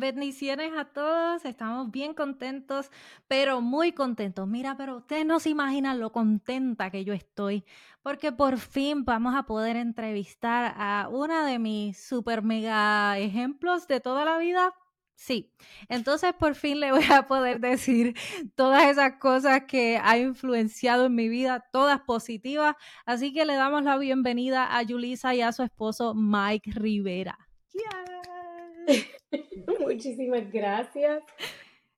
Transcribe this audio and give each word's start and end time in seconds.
Bendiciones 0.00 0.72
a 0.78 0.86
todos, 0.86 1.44
estamos 1.44 1.90
bien 1.90 2.14
contentos, 2.14 2.90
pero 3.28 3.60
muy 3.60 3.92
contentos. 3.92 4.48
Mira, 4.48 4.74
pero 4.74 4.96
ustedes 4.96 5.26
no 5.26 5.40
se 5.40 5.50
imaginan 5.50 6.00
lo 6.00 6.10
contenta 6.10 6.90
que 6.90 7.04
yo 7.04 7.12
estoy, 7.12 7.66
porque 8.00 8.32
por 8.32 8.56
fin 8.56 9.04
vamos 9.04 9.34
a 9.34 9.42
poder 9.42 9.76
entrevistar 9.76 10.74
a 10.78 11.06
una 11.10 11.44
de 11.44 11.58
mis 11.58 12.02
super 12.02 12.40
mega 12.42 13.18
ejemplos 13.18 13.86
de 13.88 14.00
toda 14.00 14.24
la 14.24 14.38
vida. 14.38 14.72
Sí, 15.16 15.52
entonces 15.90 16.32
por 16.32 16.54
fin 16.54 16.80
le 16.80 16.92
voy 16.92 17.04
a 17.12 17.26
poder 17.26 17.60
decir 17.60 18.14
todas 18.54 18.84
esas 18.84 19.18
cosas 19.18 19.64
que 19.68 20.00
ha 20.02 20.16
influenciado 20.16 21.06
en 21.06 21.14
mi 21.14 21.28
vida, 21.28 21.68
todas 21.72 22.00
positivas. 22.00 22.74
Así 23.04 23.34
que 23.34 23.44
le 23.44 23.54
damos 23.54 23.82
la 23.82 23.98
bienvenida 23.98 24.74
a 24.74 24.82
Yulisa 24.82 25.34
y 25.34 25.42
a 25.42 25.52
su 25.52 25.62
esposo 25.62 26.14
Mike 26.14 26.70
Rivera. 26.72 27.38
Muchísimas 29.80 30.50
gracias. 30.52 31.22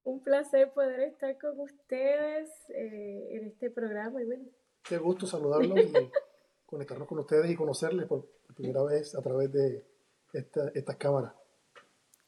Un 0.04 0.22
placer 0.22 0.72
poder 0.72 1.00
estar 1.00 1.38
con 1.38 1.60
ustedes 1.60 2.48
eh, 2.70 3.36
en 3.36 3.46
este 3.46 3.70
programa. 3.70 4.20
Y 4.22 4.26
bueno. 4.26 4.44
Qué 4.82 4.98
gusto 4.98 5.26
saludarlos 5.26 5.78
y 5.78 5.92
conectarnos 6.66 7.06
con 7.06 7.20
ustedes 7.20 7.50
y 7.50 7.54
conocerles 7.54 8.06
por 8.06 8.26
primera 8.54 8.82
vez 8.90 9.14
a 9.14 9.22
través 9.22 9.52
de 9.52 9.84
esta, 10.32 10.70
estas 10.74 10.96
cámaras. 10.96 11.32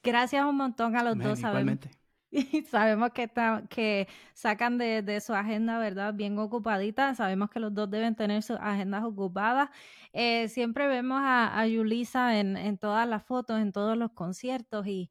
Gracias 0.02 0.44
un 0.44 0.56
montón 0.56 0.96
a 0.96 1.02
los 1.02 1.18
dos. 1.18 1.38
Igualmente. 1.38 1.90
sabemos 2.70 3.10
que, 3.12 4.08
sacan 4.34 4.78
de, 4.78 5.20
su 5.20 5.34
agenda, 5.34 5.78
¿verdad? 5.78 6.14
Bien 6.14 6.38
ocupadita. 6.38 7.14
Sabemos 7.14 7.50
que 7.50 7.60
los 7.60 7.72
dos 7.72 7.90
deben 7.90 8.16
tener 8.16 8.42
sus 8.42 8.56
agendas 8.60 9.04
ocupadas. 9.04 9.70
Eh, 10.12 10.48
siempre 10.48 10.86
vemos 10.88 11.20
a, 11.22 11.58
a 11.58 11.66
Yulisa 11.66 12.38
en, 12.38 12.78
todas 12.78 13.08
las 13.08 13.24
fotos, 13.24 13.60
en 13.60 13.72
todos 13.72 13.96
los 13.96 14.12
conciertos 14.12 14.86
y, 14.86 15.10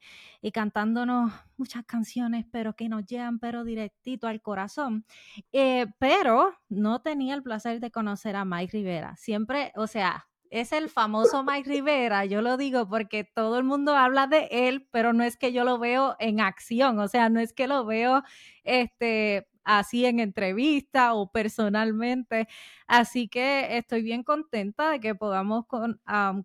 cantándonos 0.54 1.32
muchas 1.58 1.86
canciones, 1.86 2.46
pero 2.52 2.76
que 2.76 2.90
nos 2.90 3.06
llegan, 3.06 3.40
pero 3.40 3.64
directito 3.64 4.28
al 4.28 4.42
corazón. 4.42 5.06
Eh, 5.54 5.88
pero 6.00 6.54
no 6.70 7.02
tenía 7.02 7.36
el 7.36 7.44
placer 7.44 7.80
de 7.80 7.92
conocer 7.92 8.36
a 8.36 8.46
Mike 8.46 8.78
Rivera. 8.78 9.16
Siempre, 9.16 9.72
o 9.76 9.88
sea, 9.88 10.28
es 10.54 10.72
el 10.72 10.88
famoso 10.88 11.44
Mike 11.44 11.68
Rivera, 11.68 12.26
yo 12.26 12.44
lo 12.44 12.58
digo 12.58 12.88
porque 12.88 13.24
todo 13.24 13.58
el 13.58 13.64
mundo 13.64 13.96
habla 13.96 14.28
de 14.28 14.48
él, 14.52 14.88
pero 14.92 15.12
no 15.12 15.24
es 15.24 15.36
que 15.36 15.52
yo 15.52 15.64
lo 15.64 15.80
veo 15.80 16.16
en 16.20 16.40
acción, 16.40 17.00
o 17.00 17.08
sea, 17.08 17.30
no 17.30 17.40
es 17.40 17.54
que 17.54 17.68
lo 17.68 17.86
veo 17.86 18.22
este 18.64 19.48
así 19.64 20.06
en 20.06 20.20
entrevista 20.20 21.16
o 21.16 21.32
personalmente. 21.32 22.48
Así 22.86 23.28
que 23.28 23.78
estoy 23.78 24.04
bien 24.04 24.22
contenta 24.24 24.92
de 24.92 25.00
que 25.00 25.16
podamos 25.16 25.66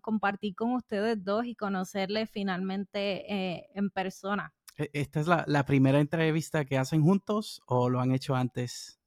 compartir 0.01 0.55
con 0.55 0.73
ustedes 0.73 1.23
dos 1.23 1.45
y 1.45 1.55
conocerle 1.55 2.25
finalmente 2.25 3.31
eh, 3.31 3.67
en 3.75 3.91
persona. 3.91 4.53
¿E-, 4.75 4.89
¿Esta 4.93 5.19
es 5.19 5.27
la, 5.27 5.43
la 5.47 5.65
primera 5.65 5.99
entrevista 5.99 6.65
que 6.65 6.79
hacen 6.79 7.03
juntos 7.03 7.61
o 7.67 7.89
lo 7.89 7.99
han 7.99 8.11
hecho 8.11 8.35
antes? 8.35 8.98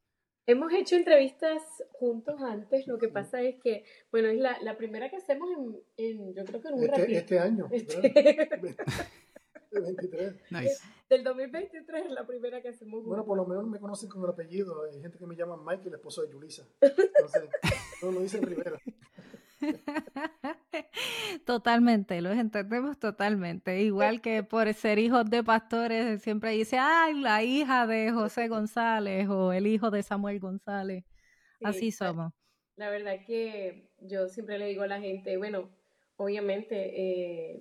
Hemos 0.47 0.72
hecho 0.72 0.97
entrevistas 0.97 1.62
juntos 1.92 2.41
antes, 2.42 2.86
lo 2.88 2.98
que 2.98 3.08
pasa 3.08 3.41
es 3.42 3.60
que, 3.62 3.84
bueno, 4.10 4.28
es 4.28 4.38
la, 4.38 4.58
la 4.60 4.76
primera 4.76 5.08
que 5.08 5.16
hacemos 5.16 5.48
en, 5.97 6.34
yo 6.34 6.44
creo 6.44 6.60
que 6.60 6.69
en 6.69 6.75
un 6.75 6.82
este, 6.82 6.97
ratito. 6.97 7.19
Este 7.19 7.38
año, 7.38 7.69
este... 7.70 8.48
23. 9.70 10.34
Nice. 10.50 10.82
Del 11.08 11.25
2023 11.25 12.06
es 12.06 12.10
la 12.10 12.26
primera 12.26 12.60
que 12.60 12.69
hacemos 12.69 12.94
juntos. 12.94 13.08
Bueno, 13.08 13.25
por 13.25 13.36
lo 13.36 13.47
menos 13.47 13.66
me 13.69 13.78
conocen 13.78 14.08
con 14.08 14.25
el 14.25 14.30
apellido, 14.30 14.82
hay 14.84 15.00
gente 15.00 15.16
que 15.16 15.26
me 15.26 15.36
llama 15.36 15.56
Mike, 15.64 15.88
el 15.88 15.94
esposo 15.94 16.22
de 16.22 16.32
Yulisa. 16.32 16.66
Entonces, 16.80 17.48
no 18.03 18.10
lo 18.10 18.20
dicen 18.20 18.41
primero. 18.41 18.78
Totalmente, 21.46 22.20
los 22.20 22.36
entendemos 22.36 22.98
totalmente. 22.98 23.80
Igual 23.80 24.20
que 24.20 24.42
por 24.42 24.72
ser 24.74 24.98
hijos 24.98 25.28
de 25.28 25.42
pastores, 25.42 26.22
siempre 26.22 26.50
dice, 26.50 26.78
ay, 26.78 27.14
la 27.14 27.42
hija 27.42 27.86
de 27.86 28.12
José 28.12 28.48
González 28.48 29.28
o 29.28 29.52
el 29.52 29.66
hijo 29.66 29.90
de 29.90 30.02
Samuel 30.02 30.40
González. 30.40 31.04
Así 31.62 31.92
somos. 31.92 32.32
La 32.76 32.90
verdad 32.90 33.24
que 33.26 33.90
yo 34.00 34.28
siempre 34.28 34.58
le 34.58 34.66
digo 34.66 34.82
a 34.82 34.88
la 34.88 35.00
gente, 35.00 35.36
bueno, 35.36 35.70
obviamente 36.16 37.52
eh, 37.54 37.60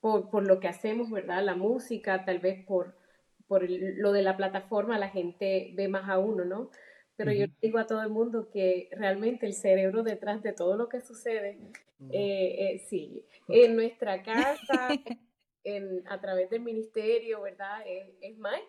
por, 0.00 0.30
por, 0.30 0.46
lo 0.46 0.58
que 0.58 0.68
hacemos, 0.68 1.10
¿verdad? 1.10 1.44
La 1.44 1.54
música, 1.54 2.24
tal 2.24 2.38
vez 2.38 2.64
por, 2.64 2.96
por 3.46 3.68
lo 3.68 4.12
de 4.12 4.22
la 4.22 4.36
plataforma, 4.36 4.98
la 4.98 5.10
gente 5.10 5.72
ve 5.76 5.88
más 5.88 6.08
a 6.08 6.18
uno, 6.18 6.44
¿no? 6.44 6.70
Pero 7.16 7.32
yo 7.32 7.46
digo 7.62 7.78
a 7.78 7.86
todo 7.86 8.02
el 8.02 8.10
mundo 8.10 8.50
que 8.50 8.88
realmente 8.92 9.46
el 9.46 9.54
cerebro 9.54 10.02
detrás 10.02 10.42
de 10.42 10.52
todo 10.52 10.76
lo 10.76 10.88
que 10.88 11.00
sucede, 11.00 11.58
eh, 12.10 12.74
eh, 12.74 12.78
sí, 12.88 13.24
en 13.48 13.74
nuestra 13.74 14.22
casa, 14.22 14.88
en, 15.64 16.06
a 16.08 16.20
través 16.20 16.50
del 16.50 16.60
ministerio, 16.60 17.42
¿verdad? 17.42 17.82
Es, 17.86 18.36
Mike. 18.38 18.68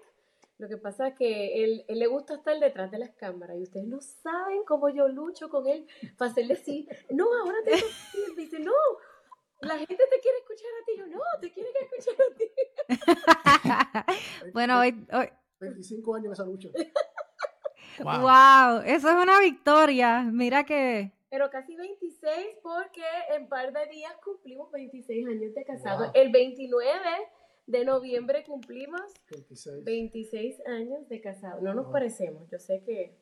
Lo 0.60 0.68
que 0.68 0.78
pasa 0.78 1.10
es 1.10 1.16
que 1.16 1.64
él, 1.64 1.86
él, 1.88 2.00
le 2.00 2.08
gusta 2.08 2.34
estar 2.34 2.60
detrás 2.60 2.90
de 2.90 2.98
las 2.98 3.12
cámaras 3.12 3.58
y 3.60 3.64
ustedes 3.64 3.86
no 3.86 4.02
saben 4.02 4.64
cómo 4.66 4.90
yo 4.90 5.08
lucho 5.08 5.50
con 5.50 5.68
él 5.68 5.86
para 6.18 6.32
hacerle 6.32 6.54
así, 6.54 6.88
no, 7.12 7.26
ahora 7.32 7.58
te 7.64 7.74
él 7.74 8.36
dice, 8.36 8.60
no, 8.60 8.74
la 9.62 9.78
gente 9.78 10.04
te 10.10 10.20
quiere 10.20 10.38
escuchar 10.40 10.70
a 10.82 10.86
ti, 10.86 10.92
yo 10.98 11.08
no, 11.08 11.20
te 11.40 11.52
quiere 11.52 11.70
escuchar 11.80 12.16
a 12.24 12.36
ti. 12.38 12.52
bueno, 14.54 14.80
hoy, 14.80 15.06
hoy... 15.14 15.30
25 15.60 16.16
años 16.16 16.34
esa 16.34 16.46
lucha. 16.46 16.70
Wow. 18.04 18.82
eso 18.86 19.10
es 19.10 19.16
una 19.16 19.40
victoria. 19.40 20.24
Mira 20.24 20.64
que. 20.64 21.12
Pero 21.30 21.50
casi 21.50 21.76
26 21.76 22.58
porque 22.64 23.04
en 23.36 23.50
par 23.50 23.74
de 23.74 23.86
días 23.88 24.14
cumplimos 24.24 24.72
26 24.72 25.28
años 25.28 25.54
de 25.54 25.64
casado. 25.66 26.12
El 26.14 26.32
29 26.32 27.00
de 27.68 27.84
noviembre 27.84 28.44
cumplimos 28.46 29.02
26, 29.84 30.66
años 30.68 31.08
de 31.10 31.22
casado. 31.22 31.62
No 31.62 31.74
nos 31.74 31.92
parecemos, 31.92 32.50
yo 32.50 32.60
sé 32.60 32.82
que 32.86 33.18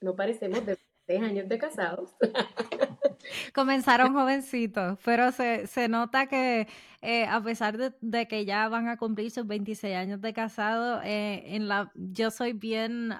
no 0.00 0.16
parecemos 0.16 0.64
de 0.64 0.78
26 1.06 1.22
años 1.22 1.48
de 1.48 1.58
casados. 1.58 2.14
Comenzaron 3.54 4.14
jovencitos, 4.14 4.98
pero 5.04 5.32
se, 5.32 5.66
se 5.66 5.88
nota 5.88 6.26
que 6.26 6.68
eh, 7.02 7.24
a 7.26 7.42
pesar 7.42 7.76
de, 7.78 8.28
que 8.28 8.44
ya 8.44 8.68
van 8.68 8.88
a 8.88 8.96
cumplir 8.96 9.30
sus 9.30 9.46
26 9.46 9.96
años 9.96 10.20
de 10.20 10.32
casado, 10.32 11.00
eh, 11.02 11.56
en 11.56 11.68
la, 11.68 11.90
yo 11.94 12.30
soy 12.30 12.52
bien 12.52 13.12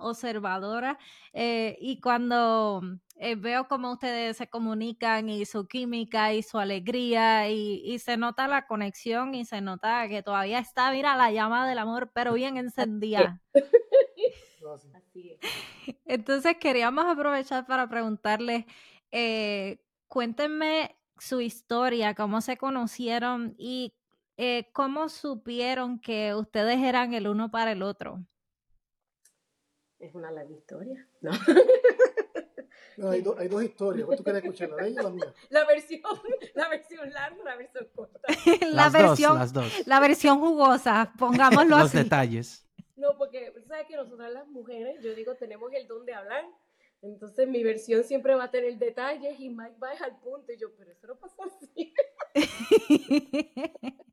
observadora 0.00 0.98
eh, 1.32 1.76
y 1.80 2.00
cuando 2.00 2.82
veo 3.38 3.66
cómo 3.66 3.92
ustedes 3.92 4.36
se 4.36 4.48
comunican 4.48 5.28
y 5.30 5.46
su 5.46 5.66
química 5.66 6.34
y 6.34 6.42
su 6.42 6.58
alegría 6.58 7.48
y, 7.48 7.82
y, 7.84 7.98
se 7.98 8.18
nota 8.18 8.46
la 8.46 8.66
conexión 8.66 9.34
y 9.34 9.46
se 9.46 9.62
nota 9.62 10.06
que 10.08 10.22
todavía 10.22 10.58
está, 10.58 10.90
mira, 10.92 11.16
la 11.16 11.30
llama 11.30 11.66
del 11.66 11.78
amor, 11.78 12.10
pero 12.12 12.34
bien 12.34 12.58
encendida. 12.58 13.40
Entonces 16.04 16.56
queríamos 16.58 17.06
aprovechar 17.06 17.66
para 17.66 17.88
preguntarles 17.88 18.64
eh, 19.10 19.78
cuéntenme 20.08 20.96
su 21.18 21.40
historia, 21.40 22.14
cómo 22.14 22.40
se 22.40 22.56
conocieron 22.56 23.54
y 23.58 23.94
eh, 24.36 24.70
cómo 24.72 25.08
supieron 25.08 25.98
que 25.98 26.34
ustedes 26.34 26.78
eran 26.78 27.14
el 27.14 27.26
uno 27.26 27.50
para 27.50 27.72
el 27.72 27.82
otro. 27.82 28.20
Es 29.98 30.14
una 30.14 30.30
larga 30.30 30.54
historia, 30.54 31.08
¿no? 31.22 31.30
No, 32.98 33.10
hay, 33.10 33.24
hay, 33.38 33.48
dos 33.48 33.62
historias. 33.62 34.08
¿Tú 34.14 34.22
quieres 34.22 34.42
escuchar 34.42 34.68
la 34.70 34.76
de 34.76 34.88
ella 34.88 35.00
o 35.00 35.04
la 35.04 35.10
mía? 35.10 35.34
La 35.50 35.64
versión, 35.64 36.02
la 36.54 36.68
versión 36.68 37.12
larga, 37.12 37.44
la 37.44 37.56
versión 37.56 37.88
corta. 37.94 38.20
la 38.60 38.68
las 38.68 38.92
versión, 38.92 39.30
dos, 39.30 39.38
las 39.38 39.52
dos. 39.52 39.86
La 39.86 40.00
versión 40.00 40.38
jugosa, 40.38 41.12
pongámoslo 41.18 41.76
Los 41.76 41.86
así. 41.86 41.96
Los 41.96 42.04
detalles. 42.04 42.66
No, 42.96 43.16
porque 43.16 43.54
sabes 43.66 43.86
que 43.86 43.96
nosotras 43.96 44.32
las 44.32 44.46
mujeres, 44.48 45.02
yo 45.02 45.14
digo, 45.14 45.34
tenemos 45.36 45.72
el 45.72 45.86
don 45.86 46.04
de 46.04 46.14
hablar 46.14 46.44
entonces 47.02 47.48
mi 47.48 47.62
versión 47.62 48.04
siempre 48.04 48.34
va 48.34 48.44
a 48.44 48.50
tener 48.50 48.78
detalles 48.78 49.38
y 49.38 49.50
Mike 49.50 49.76
va 49.82 49.90
al 49.90 50.18
punto 50.18 50.52
y 50.52 50.58
yo, 50.58 50.74
pero 50.76 50.92
eso 50.92 51.06
no 51.06 51.18
pasa 51.18 51.42
así. 51.44 51.94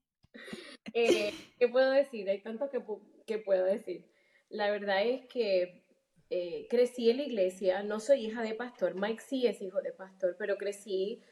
Eh, 0.96 1.34
¿Qué 1.58 1.68
puedo 1.68 1.90
decir? 1.90 2.30
Hay 2.30 2.42
tanto 2.42 2.70
que, 2.70 2.80
que, 3.26 3.40
puedo 3.40 3.66
decir. 3.66 4.06
La 4.50 4.70
verdad 4.70 5.04
es 5.04 5.26
que 5.26 5.84
eh, 6.30 6.68
crecí 6.70 7.10
en 7.10 7.18
la 7.18 7.24
iglesia, 7.24 7.82
no 7.82 8.00
soy 8.00 8.28
hija 8.28 8.44
de 8.44 8.54
pastor, 8.54 8.94
Mike 8.94 9.22
sí 9.22 9.48
es 9.48 9.60
hijo 9.62 9.82
de 9.82 9.92
pastor, 9.92 10.36
pero 10.38 10.56
crecí 10.58 11.24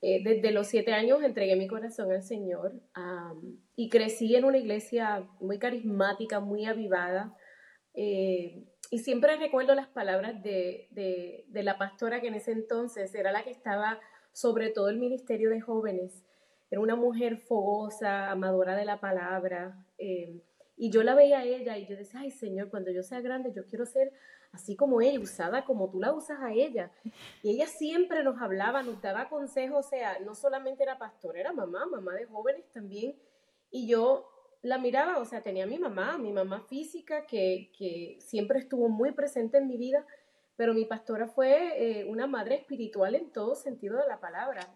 eh, 0.00 0.22
desde 0.22 0.52
los 0.52 0.68
siete 0.68 0.92
años 0.92 1.22
entregué 1.22 1.56
mi 1.56 1.66
corazón 1.66 2.12
al 2.12 2.22
Señor 2.22 2.72
y 3.74 3.88
crecí 3.88 4.36
en 4.36 4.44
una 4.44 4.58
iglesia 4.58 5.28
muy 5.40 5.58
carismática, 5.58 6.38
muy 6.38 6.66
avivada. 6.66 7.36
Eh, 8.00 8.64
y 8.92 9.00
siempre 9.00 9.36
recuerdo 9.36 9.74
las 9.74 9.88
palabras 9.88 10.40
de, 10.40 10.86
de, 10.92 11.62
la 11.64 11.78
pastora 11.78 12.20
que 12.20 12.28
en 12.28 12.34
ese 12.34 12.52
entonces 12.52 13.12
era 13.12 13.32
la 13.32 13.42
que 13.42 13.50
estaba 13.50 13.98
sobre 14.32 14.70
todo 14.70 14.88
el 14.88 14.98
ministerio 14.98 15.50
de 15.50 15.60
jóvenes. 15.60 16.22
Era 16.70 16.80
una 16.80 16.94
mujer 16.94 17.38
fogosa, 17.38 18.30
amadora 18.30 18.76
de 18.76 18.84
la 18.84 19.00
palabra. 19.00 19.84
Eh, 19.98 20.40
y 20.76 20.92
yo 20.92 21.02
la 21.02 21.16
veía 21.16 21.40
a 21.40 21.44
ella 21.44 21.76
y 21.76 21.88
yo 21.88 21.96
decía, 21.96 22.20
ay 22.20 22.30
Señor, 22.30 22.70
cuando 22.70 22.92
yo 22.92 23.02
sea 23.02 23.20
grande, 23.20 23.52
yo 23.52 23.66
quiero 23.66 23.84
ser 23.84 24.12
así 24.52 24.76
como 24.76 25.00
ella, 25.00 25.18
usada 25.18 25.64
como 25.64 25.90
tú 25.90 25.98
la 25.98 26.12
usas 26.12 26.38
a 26.40 26.52
ella. 26.52 26.92
Y 27.42 27.50
ella 27.50 27.66
siempre 27.66 28.22
nos 28.22 28.40
hablaba, 28.40 28.84
nos 28.84 29.02
daba 29.02 29.28
consejos, 29.28 29.86
o 29.86 29.88
sea, 29.88 30.20
no 30.20 30.36
solamente 30.36 30.84
era 30.84 30.98
pastora, 30.98 31.40
era 31.40 31.52
mamá, 31.52 31.84
mamá 31.86 32.14
de 32.14 32.26
jóvenes 32.26 32.70
también. 32.70 33.16
Y 33.72 33.88
yo 33.88 34.37
la 34.62 34.78
miraba, 34.78 35.18
o 35.18 35.24
sea, 35.24 35.42
tenía 35.42 35.66
mi 35.66 35.78
mamá, 35.78 36.18
mi 36.18 36.32
mamá 36.32 36.60
física, 36.68 37.26
que, 37.26 37.70
que 37.76 38.18
siempre 38.20 38.58
estuvo 38.58 38.88
muy 38.88 39.12
presente 39.12 39.58
en 39.58 39.68
mi 39.68 39.76
vida, 39.76 40.06
pero 40.56 40.74
mi 40.74 40.84
pastora 40.84 41.28
fue 41.28 42.00
eh, 42.00 42.04
una 42.04 42.26
madre 42.26 42.56
espiritual 42.56 43.14
en 43.14 43.30
todo 43.32 43.54
sentido 43.54 43.98
de 43.98 44.08
la 44.08 44.18
palabra. 44.20 44.74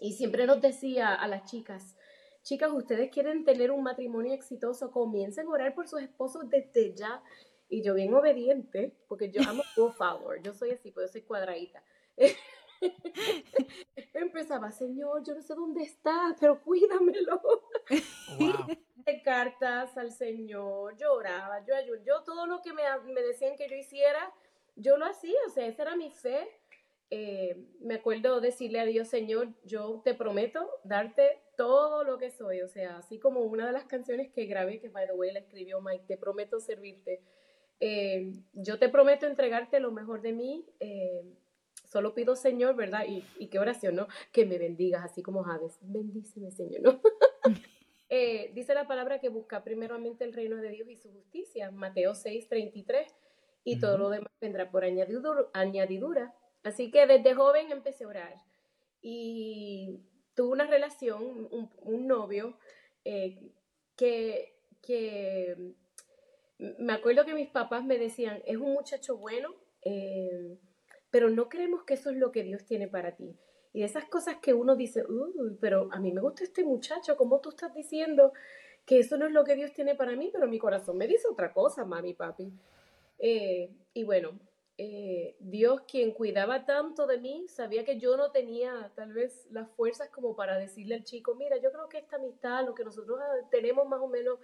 Y 0.00 0.12
siempre 0.12 0.46
nos 0.46 0.60
decía 0.60 1.14
a 1.14 1.26
las 1.26 1.44
chicas, 1.50 1.96
chicas, 2.42 2.70
ustedes 2.72 3.10
quieren 3.10 3.44
tener 3.44 3.70
un 3.70 3.82
matrimonio 3.82 4.32
exitoso, 4.32 4.90
comiencen 4.92 5.46
a 5.46 5.50
orar 5.50 5.74
por 5.74 5.88
sus 5.88 6.00
esposos 6.00 6.48
desde 6.48 6.94
ya. 6.94 7.22
Y 7.68 7.82
yo 7.82 7.94
bien 7.94 8.14
obediente, 8.14 8.96
porque 9.08 9.30
yo 9.30 9.42
amo 9.48 9.62
a 9.88 9.92
follower, 9.92 10.40
yo 10.42 10.52
soy 10.54 10.70
así, 10.70 10.90
pues 10.92 11.08
yo 11.08 11.12
soy 11.12 11.22
cuadradita. 11.22 11.82
Empezaba, 14.14 14.70
Señor, 14.70 15.22
yo 15.24 15.34
no 15.34 15.42
sé 15.42 15.54
dónde 15.54 15.82
está, 15.82 16.36
pero 16.38 16.62
cuídamelo. 16.62 17.40
De 19.04 19.22
cartas 19.22 19.96
al 19.96 20.12
Señor, 20.12 20.96
lloraba, 20.96 21.64
yo 21.64 21.74
ayudaba, 21.74 22.04
yo 22.04 22.22
todo 22.22 22.46
lo 22.46 22.60
que 22.62 22.72
me, 22.72 22.82
me, 23.12 23.22
decían 23.22 23.56
que 23.56 23.68
yo 23.68 23.76
hiciera, 23.76 24.32
yo 24.76 24.96
lo 24.96 25.06
hacía, 25.06 25.38
o 25.46 25.50
sea, 25.50 25.66
esa 25.66 25.82
era 25.82 25.96
mi 25.96 26.10
fe. 26.10 26.48
Eh, 27.12 27.56
me 27.80 27.94
acuerdo 27.96 28.40
decirle 28.40 28.78
a 28.78 28.84
Dios, 28.84 29.08
Señor, 29.08 29.48
yo 29.64 30.00
te 30.04 30.14
prometo 30.14 30.70
darte 30.84 31.42
todo 31.56 32.04
lo 32.04 32.18
que 32.18 32.30
soy, 32.30 32.62
o 32.62 32.68
sea, 32.68 32.98
así 32.98 33.18
como 33.18 33.40
una 33.40 33.66
de 33.66 33.72
las 33.72 33.84
canciones 33.84 34.30
que 34.30 34.46
grabé, 34.46 34.80
que 34.80 34.88
by 34.88 35.06
the 35.06 35.12
way 35.14 35.32
la 35.32 35.40
escribió 35.40 35.80
Mike, 35.80 36.04
te 36.06 36.16
prometo 36.16 36.60
servirte 36.60 37.20
eh, 37.80 38.30
yo 38.52 38.78
te 38.78 38.90
prometo 38.90 39.26
entregarte 39.26 39.80
lo 39.80 39.90
mejor 39.90 40.20
de 40.20 40.32
mí. 40.32 40.66
Eh, 40.78 41.24
solo 41.86 42.14
pido, 42.14 42.36
Señor, 42.36 42.76
¿verdad? 42.76 43.06
Y, 43.08 43.24
y, 43.38 43.48
qué 43.48 43.58
oración, 43.58 43.96
¿no? 43.96 44.06
Que 44.32 44.44
me 44.44 44.58
bendigas, 44.58 45.02
así 45.02 45.22
como 45.22 45.42
Javes. 45.42 45.78
Bendíceme, 45.80 46.50
Señor, 46.50 46.82
¿no? 46.82 47.00
Eh, 48.10 48.50
dice 48.54 48.74
la 48.74 48.86
palabra 48.86 49.20
que 49.20 49.28
busca 49.28 49.62
primeramente 49.62 50.24
el 50.24 50.32
reino 50.32 50.56
de 50.56 50.70
Dios 50.70 50.88
y 50.88 50.96
su 50.96 51.10
justicia, 51.12 51.70
Mateo 51.70 52.14
6, 52.14 52.48
33, 52.48 53.14
y 53.64 53.78
todo 53.78 53.96
lo 53.98 54.10
demás 54.10 54.32
vendrá 54.40 54.70
por 54.70 54.84
añadidura, 54.84 56.34
Así 56.62 56.90
que 56.90 57.06
desde 57.06 57.34
joven 57.34 57.72
empecé 57.72 58.04
a 58.04 58.08
orar 58.08 58.34
y 59.00 60.00
tuve 60.34 60.52
una 60.52 60.66
relación, 60.66 61.48
un, 61.50 62.06
novio, 62.06 62.58
que, 63.02 64.58
que 64.82 65.74
me 66.58 66.92
acuerdo 66.92 67.24
que 67.24 67.34
mis 67.34 67.48
papás 67.48 67.84
me 67.84 67.98
decían, 67.98 68.42
es 68.44 68.56
un 68.56 68.72
muchacho 68.72 69.16
bueno, 69.16 69.54
eh, 69.82 70.58
pero 71.10 71.30
no 71.30 71.48
creemos 71.48 71.84
que 71.84 71.94
eso 71.94 72.10
es 72.10 72.16
lo 72.16 72.30
que 72.30 72.42
Dios 72.42 72.64
tiene 72.64 72.88
para 72.88 73.16
ti. 73.16 73.34
Y 73.72 73.84
esas 73.84 74.04
cosas 74.06 74.36
que 74.42 74.52
uno 74.52 74.74
dice, 74.74 75.04
pero 75.60 75.88
a 75.92 76.00
mí 76.00 76.12
me 76.12 76.20
gusta 76.20 76.44
este 76.44 76.64
muchacho, 76.64 77.16
¿cómo 77.16 77.40
tú 77.40 77.50
estás 77.50 77.72
diciendo 77.72 78.32
que 78.84 78.98
eso 78.98 79.16
no 79.16 79.26
es 79.26 79.32
lo 79.32 79.44
que 79.44 79.54
Dios 79.54 79.72
tiene 79.72 79.94
para 79.94 80.16
mí? 80.16 80.30
Pero 80.32 80.48
mi 80.48 80.58
corazón 80.58 80.96
me 80.96 81.06
dice 81.06 81.28
otra 81.28 81.52
cosa, 81.52 81.84
mami, 81.84 82.14
papi. 82.14 82.52
Eh, 83.18 83.70
y 83.94 84.04
bueno, 84.04 84.38
eh, 84.82 85.36
Dios 85.40 85.82
quien 85.82 86.12
cuidaba 86.12 86.64
tanto 86.64 87.06
de 87.06 87.18
mí, 87.18 87.46
sabía 87.48 87.84
que 87.84 87.98
yo 87.98 88.16
no 88.16 88.30
tenía 88.30 88.90
tal 88.96 89.12
vez 89.12 89.46
las 89.50 89.70
fuerzas 89.72 90.08
como 90.08 90.34
para 90.34 90.58
decirle 90.58 90.94
al 90.94 91.04
chico, 91.04 91.34
mira, 91.34 91.58
yo 91.58 91.70
creo 91.70 91.88
que 91.88 91.98
esta 91.98 92.16
amistad, 92.16 92.64
lo 92.64 92.74
que 92.74 92.84
nosotros 92.84 93.20
ah, 93.20 93.46
tenemos 93.50 93.86
más 93.86 94.00
o 94.00 94.08
menos 94.08 94.38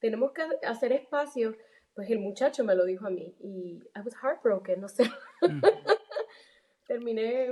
tenemos 0.00 0.32
que 0.32 0.42
hacer 0.66 0.92
espacio, 0.92 1.56
pues 1.94 2.10
el 2.10 2.18
muchacho 2.18 2.64
me 2.64 2.74
lo 2.74 2.84
dijo 2.84 3.06
a 3.06 3.10
mí 3.10 3.34
y 3.40 3.80
I 3.94 4.00
was 4.04 4.14
heartbroken, 4.20 4.80
no 4.80 4.88
sé. 4.88 5.04
Terminé 6.86 7.48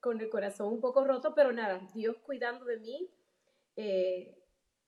con 0.00 0.20
el 0.20 0.28
corazón 0.28 0.72
un 0.72 0.80
poco 0.80 1.04
roto, 1.04 1.34
pero 1.34 1.52
nada, 1.52 1.80
Dios 1.94 2.16
cuidando 2.18 2.64
de 2.64 2.78
mí. 2.78 3.10
Eh, 3.76 4.38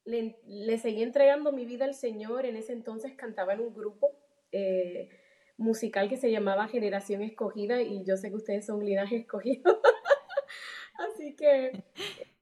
le, 0.04 0.78
seguí 0.78 1.02
entregando 1.02 1.52
mi 1.52 1.66
vida 1.66 1.84
al 1.84 1.94
Señor. 1.94 2.46
En 2.46 2.56
ese 2.56 2.72
entonces 2.72 3.14
cantaba 3.16 3.54
en 3.54 3.60
un 3.60 3.74
grupo 3.74 4.16
eh, 4.52 5.08
musical 5.56 6.08
que 6.08 6.16
se 6.16 6.30
llamaba 6.30 6.68
Generación 6.68 7.22
Escogida 7.22 7.82
y 7.82 8.04
yo 8.04 8.16
sé 8.16 8.30
que 8.30 8.36
ustedes 8.36 8.66
son 8.66 8.84
linaje 8.84 9.16
escogido. 9.16 9.82
Así 10.98 11.34
que 11.36 11.84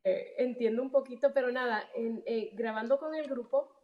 eh, 0.05 0.35
entiendo 0.39 0.83
un 0.83 0.91
poquito, 0.91 1.33
pero 1.33 1.51
nada, 1.51 1.89
grabando 2.53 2.99
con 2.99 3.15
el 3.15 3.29
grupo 3.29 3.77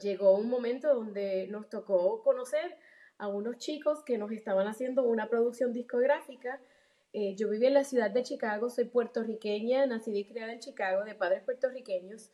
llegó 0.00 0.32
un 0.36 0.48
momento 0.48 0.94
donde 0.94 1.46
nos 1.48 1.68
tocó 1.68 2.22
conocer 2.22 2.76
a 3.18 3.28
unos 3.28 3.58
chicos 3.58 4.02
que 4.04 4.18
nos 4.18 4.30
estaban 4.32 4.66
haciendo 4.66 5.02
una 5.02 5.28
producción 5.28 5.72
discográfica. 5.72 6.60
Eh, 7.12 7.34
yo 7.34 7.48
viví 7.48 7.66
en 7.66 7.74
la 7.74 7.84
ciudad 7.84 8.10
de 8.10 8.22
Chicago, 8.22 8.68
soy 8.68 8.84
puertorriqueña, 8.84 9.86
nacida 9.86 10.18
y 10.18 10.24
criada 10.24 10.52
en 10.52 10.60
Chicago, 10.60 11.04
de 11.04 11.14
padres 11.14 11.42
puertorriqueños. 11.42 12.30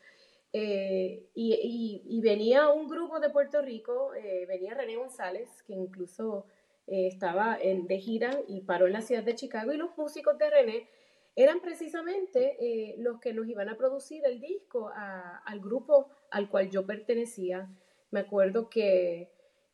Eh, 0.52 1.25
y, 1.34 2.20
venía 2.20 2.69
un 2.69 2.88
grupo 2.88 3.20
de 3.20 3.31
Puerto 3.31 3.62
Rico, 3.62 4.14
eh, 4.14 4.44
venía 4.46 4.75
René 4.75 4.96
González, 4.96 5.62
que 5.62 5.73
incluso 5.73 6.46
estaba 6.85 7.56
en, 7.61 7.87
de 7.87 7.99
gira 7.99 8.40
y 8.49 8.62
paró 8.62 8.87
en 8.87 8.93
la 8.93 9.02
ciudad 9.02 9.23
de 9.23 9.37
Chicago, 9.37 9.73
y 9.73 9.76
los 9.76 9.96
músicos 9.96 10.37
de 10.37 10.50
René 10.50 10.88
eran 11.37 11.61
precisamente 11.61 12.96
los 12.99 13.20
que 13.20 13.32
nos 13.32 13.46
iban 13.46 13.69
a 13.69 13.76
producir 13.76 14.23
el 14.26 14.40
disco 14.40 14.90
al 14.93 15.61
grupo 15.61 16.11
al 16.31 16.50
cual 16.50 16.70
yo 16.70 16.85
pertenecía. 16.85 17.70
Me 18.11 18.20
acuerdo 18.20 18.69
que 18.69 19.31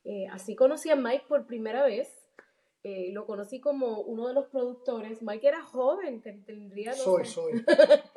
eh, 0.09 0.27
así 0.33 0.57
conocí 0.57 0.89
a 0.89 0.97
Mike 0.97 1.27
por 1.29 1.47
primera 1.47 1.85
vez. 1.85 2.09
Eh, 2.83 3.11
lo 3.13 3.27
conocí 3.27 3.61
como 3.61 4.01
uno 4.01 4.27
de 4.27 4.33
los 4.33 4.47
productores. 4.47 5.21
Mike 5.21 5.47
era 5.47 5.63
joven, 5.63 6.23
tendría... 6.23 6.93
No 6.93 6.97
soy, 6.97 7.27
soy. 7.27 7.63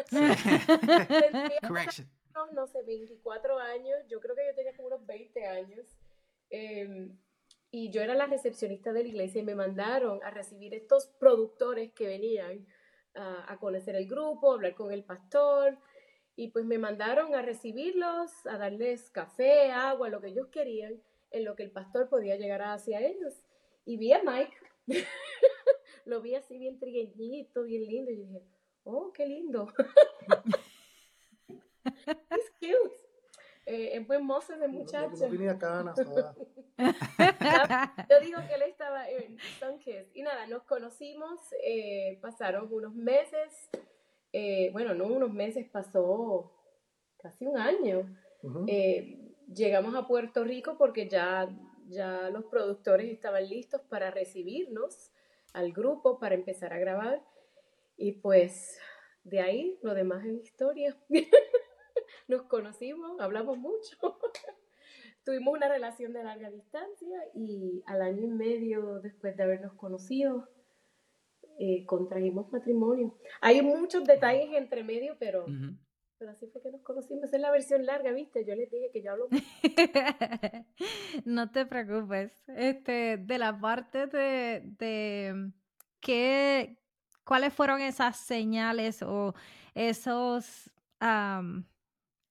Correction. 1.67 2.07
No, 2.53 2.65
sé, 2.67 2.81
24 2.83 3.59
años. 3.59 3.99
Yo 4.07 4.21
creo 4.21 4.37
que 4.37 4.47
yo 4.47 4.55
tenía 4.55 4.73
como 4.73 4.87
unos 4.87 5.05
20 5.05 5.45
años. 5.45 5.85
Em, 6.49 7.17
y 7.71 7.91
yo 7.91 8.01
era 8.01 8.15
la 8.15 8.27
recepcionista 8.27 8.93
de 8.93 9.03
la 9.03 9.09
iglesia 9.09 9.41
y 9.41 9.45
me 9.45 9.55
mandaron 9.55 10.23
a 10.23 10.31
recibir 10.31 10.73
estos 10.73 11.07
productores 11.19 11.91
que 11.91 12.07
venían 12.07 12.65
a, 13.15 13.57
conocer 13.59 13.97
el 13.97 14.07
grupo, 14.07 14.53
hablar 14.53 14.75
con 14.75 14.93
el 14.93 15.03
pastor. 15.03 15.77
Y 16.37 16.51
pues 16.51 16.63
me 16.63 16.77
mandaron 16.77 17.35
a 17.35 17.41
recibirlos, 17.41 18.31
a 18.45 18.57
darles 18.57 19.09
café, 19.09 19.71
agua, 19.71 20.07
lo 20.07 20.21
que 20.21 20.29
ellos 20.29 20.47
querían, 20.47 21.01
en 21.31 21.45
lo 21.45 21.55
que 21.55 21.63
el 21.63 21.71
pastor 21.71 22.09
podía 22.09 22.35
llegar 22.35 22.61
hacia 22.61 23.01
ellos. 23.01 23.33
Y 23.85 23.97
vi 23.97 24.13
a 24.13 24.21
Mike, 24.23 24.55
lo 26.05 26.21
vi 26.21 26.35
así 26.35 26.57
bien 26.57 26.79
trigueñito, 26.79 27.63
bien 27.63 27.85
lindo, 27.85 28.11
y 28.11 28.17
dije, 28.17 28.43
oh, 28.83 29.11
qué 29.11 29.25
lindo. 29.25 29.73
It's 31.85 32.51
cute. 32.59 32.95
Eh, 33.65 33.97
es 33.97 34.07
buen 34.07 34.25
mozo 34.25 34.53
ese 34.53 34.67
muchacho. 34.67 35.11
No, 35.11 35.29
tenía 35.29 35.57
canas. 35.57 35.95
Yo 35.97 36.05
digo 38.19 38.39
que 38.47 38.55
él 38.55 38.63
estaba 38.63 39.09
en 39.09 39.37
Sunkiss. 39.59 40.15
Y 40.15 40.23
nada, 40.23 40.47
nos 40.47 40.63
conocimos, 40.63 41.39
eh, 41.63 42.19
pasaron 42.21 42.67
unos 42.71 42.93
meses, 42.93 43.69
eh, 44.33 44.69
bueno, 44.71 44.93
no 44.93 45.05
unos 45.05 45.31
meses, 45.31 45.69
pasó 45.69 46.51
casi 47.17 47.45
un 47.45 47.57
año. 47.57 48.15
Llegamos 49.53 49.95
a 49.95 50.07
Puerto 50.07 50.43
Rico 50.43 50.77
porque 50.77 51.07
ya, 51.07 51.49
ya 51.87 52.29
los 52.29 52.45
productores 52.45 53.11
estaban 53.11 53.47
listos 53.49 53.81
para 53.89 54.11
recibirnos 54.11 55.11
al 55.53 55.71
grupo, 55.73 56.19
para 56.19 56.35
empezar 56.35 56.73
a 56.73 56.79
grabar. 56.79 57.21
Y 57.97 58.13
pues 58.13 58.79
de 59.23 59.39
ahí 59.41 59.79
lo 59.81 59.93
demás 59.93 60.25
es 60.25 60.43
historia. 60.43 60.97
nos 62.27 62.43
conocimos, 62.43 63.19
hablamos 63.19 63.57
mucho. 63.57 63.97
Tuvimos 65.23 65.53
una 65.53 65.69
relación 65.69 66.13
de 66.13 66.23
larga 66.23 66.49
distancia 66.49 67.19
y 67.35 67.83
al 67.85 68.01
año 68.01 68.23
y 68.23 68.29
medio 68.29 68.99
después 69.01 69.37
de 69.37 69.43
habernos 69.43 69.73
conocido, 69.73 70.49
eh, 71.59 71.85
contrajimos 71.85 72.51
matrimonio. 72.51 73.15
Hay 73.39 73.61
muchos 73.61 74.03
detalles 74.03 74.49
entre 74.53 74.83
medio, 74.83 75.15
pero, 75.19 75.45
pero 76.21 76.33
así 76.33 76.45
fue 76.45 76.61
que 76.61 76.69
nos 76.69 76.83
conocimos. 76.83 77.33
Es 77.33 77.41
la 77.41 77.49
versión 77.49 77.83
larga, 77.83 78.11
¿viste? 78.11 78.45
Yo 78.45 78.53
les 78.53 78.69
dije 78.69 78.91
que 78.93 79.01
yo 79.01 79.13
hablo 79.13 79.27
no 81.25 81.49
te 81.49 81.65
preocupes. 81.65 82.43
Este, 82.47 83.17
de 83.17 83.37
la 83.39 83.59
parte 83.59 84.05
de, 84.05 84.61
de 84.77 85.51
qué, 85.99 86.77
¿cuáles 87.23 87.51
fueron 87.51 87.81
esas 87.81 88.17
señales 88.17 89.01
o 89.01 89.33
esos, 89.73 90.69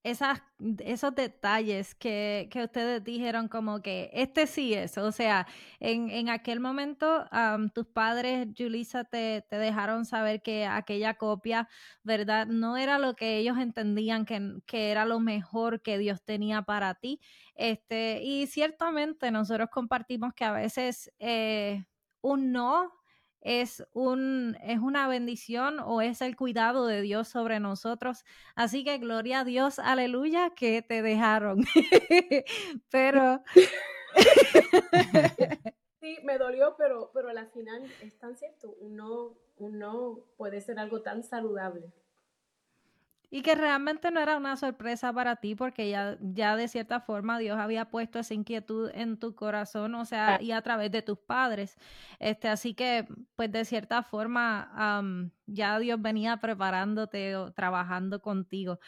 esas, 0.02 0.42
esos 0.78 1.14
detalles 1.14 1.94
que, 1.94 2.48
que, 2.50 2.64
ustedes 2.64 3.04
dijeron 3.04 3.48
como 3.48 3.82
que 3.82 4.10
este 4.14 4.46
sí 4.46 4.72
es? 4.72 4.96
O 4.98 5.12
sea, 5.12 5.46
en, 5.78 6.10
en 6.10 6.28
aquel 6.30 6.60
momento 6.60 7.26
tus 7.74 7.86
padres, 7.86 8.48
Julissa, 8.56 9.04
te, 9.04 9.44
te, 9.48 9.56
dejaron 9.56 10.06
saber 10.06 10.42
que 10.42 10.66
aquella 10.66 11.14
copia, 11.14 11.68
¿verdad? 12.02 12.46
No 12.46 12.76
era 12.76 12.98
lo 12.98 13.14
que 13.14 13.38
ellos 13.38 13.58
entendían 13.58 14.24
que, 14.24 14.60
que 14.66 14.90
era 14.90 15.04
lo 15.04 15.20
mejor 15.20 15.82
que 15.82 15.98
Dios 15.98 16.22
tenía 16.24 16.62
para 16.62 16.94
ti. 16.94 17.20
Este, 17.54 18.22
y 18.22 18.46
ciertamente 18.46 19.30
nosotros 19.30 19.68
compartimos 19.70 20.32
que 20.34 20.44
a 20.44 20.52
veces 20.52 21.12
eh, 21.18 21.84
un 22.22 22.52
no 22.52 22.99
es, 23.40 23.84
un, 23.92 24.56
es 24.62 24.78
una 24.78 25.08
bendición 25.08 25.78
o 25.80 26.00
es 26.02 26.20
el 26.20 26.36
cuidado 26.36 26.86
de 26.86 27.00
Dios 27.02 27.28
sobre 27.28 27.60
nosotros. 27.60 28.24
Así 28.54 28.84
que 28.84 28.98
gloria 28.98 29.40
a 29.40 29.44
Dios, 29.44 29.78
aleluya, 29.78 30.50
que 30.50 30.82
te 30.82 31.02
dejaron. 31.02 31.64
pero... 32.90 33.42
sí, 36.00 36.18
me 36.24 36.38
dolió, 36.38 36.74
pero, 36.76 37.10
pero 37.14 37.28
al 37.28 37.50
final 37.50 37.84
es 38.02 38.18
tan 38.18 38.36
cierto, 38.36 38.74
un 38.80 38.96
no 38.96 40.18
puede 40.36 40.60
ser 40.60 40.78
algo 40.78 41.02
tan 41.02 41.22
saludable. 41.22 41.92
Y 43.30 43.42
que 43.42 43.54
realmente 43.54 44.10
no 44.10 44.20
era 44.20 44.36
una 44.36 44.56
sorpresa 44.56 45.12
para 45.12 45.36
ti 45.36 45.54
porque 45.54 45.88
ya, 45.88 46.18
ya 46.20 46.56
de 46.56 46.66
cierta 46.66 47.00
forma 47.00 47.38
Dios 47.38 47.58
había 47.58 47.84
puesto 47.90 48.18
esa 48.18 48.34
inquietud 48.34 48.90
en 48.92 49.18
tu 49.18 49.36
corazón, 49.36 49.94
o 49.94 50.04
sea, 50.04 50.40
y 50.42 50.50
a 50.50 50.62
través 50.62 50.90
de 50.90 51.02
tus 51.02 51.18
padres. 51.18 51.76
Este, 52.18 52.48
así 52.48 52.74
que, 52.74 53.06
pues 53.36 53.52
de 53.52 53.64
cierta 53.64 54.02
forma, 54.02 55.30
ya 55.46 55.78
Dios 55.78 56.00
venía 56.02 56.38
preparándote 56.38 57.36
o 57.36 57.52
trabajando 57.52 58.20
contigo. 58.20 58.78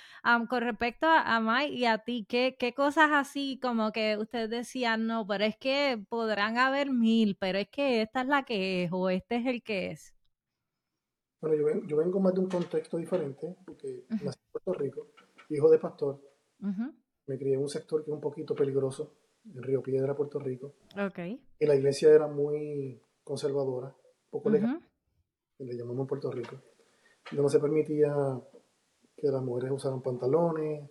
con 0.49 0.61
respecto 0.63 1.07
a, 1.07 1.37
a 1.37 1.41
Mike 1.41 1.75
y 1.75 1.85
a 1.87 1.99
ti, 1.99 2.27
¿qué, 2.29 2.57
¿qué 2.59 2.75
cosas 2.75 3.11
así 3.13 3.59
como 3.63 3.93
que 3.93 4.17
ustedes 4.19 4.51
decían, 4.51 5.07
no, 5.07 5.27
pero 5.27 5.45
es 5.45 5.57
que 5.57 6.05
podrán 6.09 6.59
haber 6.59 6.91
mil, 6.91 7.37
pero 7.37 7.59
es 7.59 7.69
que 7.69 8.03
esta 8.03 8.23
es 8.23 8.27
la 8.29 8.43
que 8.45 8.85
es 8.85 8.91
o 8.93 9.09
este 9.11 9.37
es 9.37 9.47
el 9.47 9.63
que 9.63 9.91
es? 9.93 10.15
Bueno, 11.43 11.57
yo, 11.57 11.65
vengo, 11.65 11.87
yo 11.89 11.97
vengo 11.97 12.21
más 12.21 12.35
de 12.35 12.41
un 12.41 12.49
contexto 12.49 12.97
diferente, 12.97 13.57
porque 13.67 14.05
nací 14.09 14.39
en 14.39 14.53
Puerto 14.53 14.73
Rico, 14.75 15.09
hijo 15.49 15.69
de 15.69 15.79
pastor. 15.79 16.21
Me 17.27 17.37
crié 17.37 17.55
en 17.55 17.61
un 17.61 17.69
sector 17.69 18.05
que 18.05 18.13
es 18.13 18.15
un 18.15 18.21
poquito 18.21 18.55
peligroso, 18.55 19.17
en 19.53 19.61
Río 19.61 19.83
Piedra, 19.83 20.15
Puerto 20.15 20.39
Rico. 20.39 20.75
Okay. 21.09 21.45
Y 21.59 21.67
la 21.67 21.75
iglesia 21.75 22.11
era 22.13 22.29
muy 22.29 23.03
conservadora, 23.25 23.93
poco 24.31 24.51
legal, 24.51 24.81
le 25.59 25.77
llamamos 25.77 26.03
en 26.03 26.07
Puerto 26.07 26.31
Rico. 26.31 26.57
Donde 27.31 27.43
no 27.43 27.49
se 27.49 27.59
permitía 27.59 28.15
que 29.17 29.27
las 29.27 29.43
mujeres 29.43 29.73
usaran 29.73 30.01
pantalones 30.01 30.89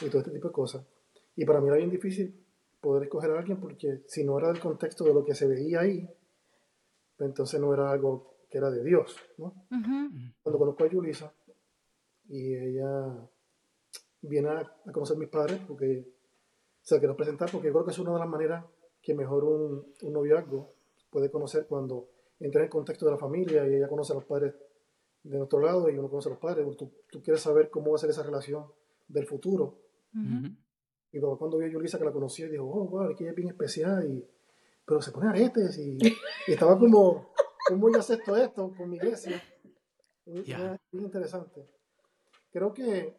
y 0.00 0.08
todo 0.08 0.18
este 0.18 0.30
tipo 0.30 0.48
de 0.48 0.52
cosas. 0.52 0.86
Y 1.34 1.44
para 1.44 1.60
mí 1.60 1.66
era 1.66 1.78
bien 1.78 1.90
difícil 1.90 2.46
poder 2.80 3.04
escoger 3.04 3.32
a 3.32 3.40
alguien 3.40 3.60
porque 3.60 4.04
si 4.06 4.22
no 4.22 4.38
era 4.38 4.52
del 4.52 4.60
contexto 4.60 5.02
de 5.02 5.14
lo 5.14 5.24
que 5.24 5.34
se 5.34 5.48
veía 5.48 5.80
ahí, 5.80 6.08
pues 7.16 7.28
entonces 7.28 7.60
no 7.60 7.74
era 7.74 7.90
algo 7.90 8.30
que 8.50 8.58
era 8.58 8.70
de 8.70 8.82
Dios, 8.82 9.16
¿no? 9.38 9.54
Cuando 10.42 10.58
conozco 10.58 10.84
a 10.84 10.88
Yulisa 10.88 11.32
y 12.28 12.54
ella 12.54 13.28
viene 14.22 14.48
a, 14.48 14.76
conocer 14.92 15.16
a 15.16 15.20
mis 15.20 15.28
padres 15.28 15.60
porque 15.66 16.06
se 16.82 16.94
la 16.94 16.98
quiero 16.98 17.16
presentar 17.16 17.50
porque 17.50 17.68
yo 17.68 17.72
creo 17.72 17.84
que 17.84 17.92
es 17.92 17.98
una 17.98 18.12
de 18.12 18.18
las 18.18 18.28
maneras 18.28 18.64
que 19.00 19.14
mejor 19.14 19.44
un, 19.44 19.94
un 20.02 20.12
noviazgo 20.12 20.74
puede 21.10 21.30
conocer 21.30 21.66
cuando 21.66 22.10
entra 22.38 22.60
en 22.60 22.64
el 22.64 22.70
contexto 22.70 23.06
de 23.06 23.12
la 23.12 23.18
familia 23.18 23.66
y 23.66 23.74
ella 23.74 23.88
conoce 23.88 24.12
a 24.12 24.16
los 24.16 24.24
padres 24.24 24.54
de 25.22 25.38
nuestro 25.38 25.60
lado 25.60 25.88
y 25.90 25.98
uno 25.98 26.08
conoce 26.08 26.28
a 26.28 26.32
los 26.32 26.40
padres. 26.40 26.66
Tú, 26.76 26.90
tú 27.10 27.22
quieres 27.22 27.42
saber 27.42 27.70
cómo 27.70 27.90
va 27.90 27.96
a 27.96 27.98
ser 27.98 28.10
esa 28.10 28.22
relación 28.22 28.64
del 29.08 29.26
futuro. 29.26 29.78
Y 31.12 31.20
cuando 31.20 31.58
vi 31.58 31.66
a 31.66 31.68
Yulisa 31.68 31.98
que 31.98 32.04
la 32.04 32.12
conocía, 32.12 32.48
dijo, 32.48 32.64
oh, 32.64 32.86
wow, 32.86 33.14
que 33.14 33.24
ella 33.24 33.30
es 33.30 33.36
bien 33.36 33.48
especial, 33.48 34.08
y, 34.10 34.24
pero 34.86 35.02
se 35.02 35.10
pone 35.10 35.28
aretes 35.28 35.78
y, 35.78 35.98
y 36.46 36.52
estaba 36.52 36.78
como, 36.78 37.32
¿Cómo 37.70 37.88
yo 37.88 38.00
acepto 38.00 38.36
esto 38.36 38.74
con 38.76 38.90
mi 38.90 38.96
iglesia? 38.96 39.40
Es 40.26 40.82
interesante. 40.92 41.68
Creo 42.50 42.74
que, 42.74 43.14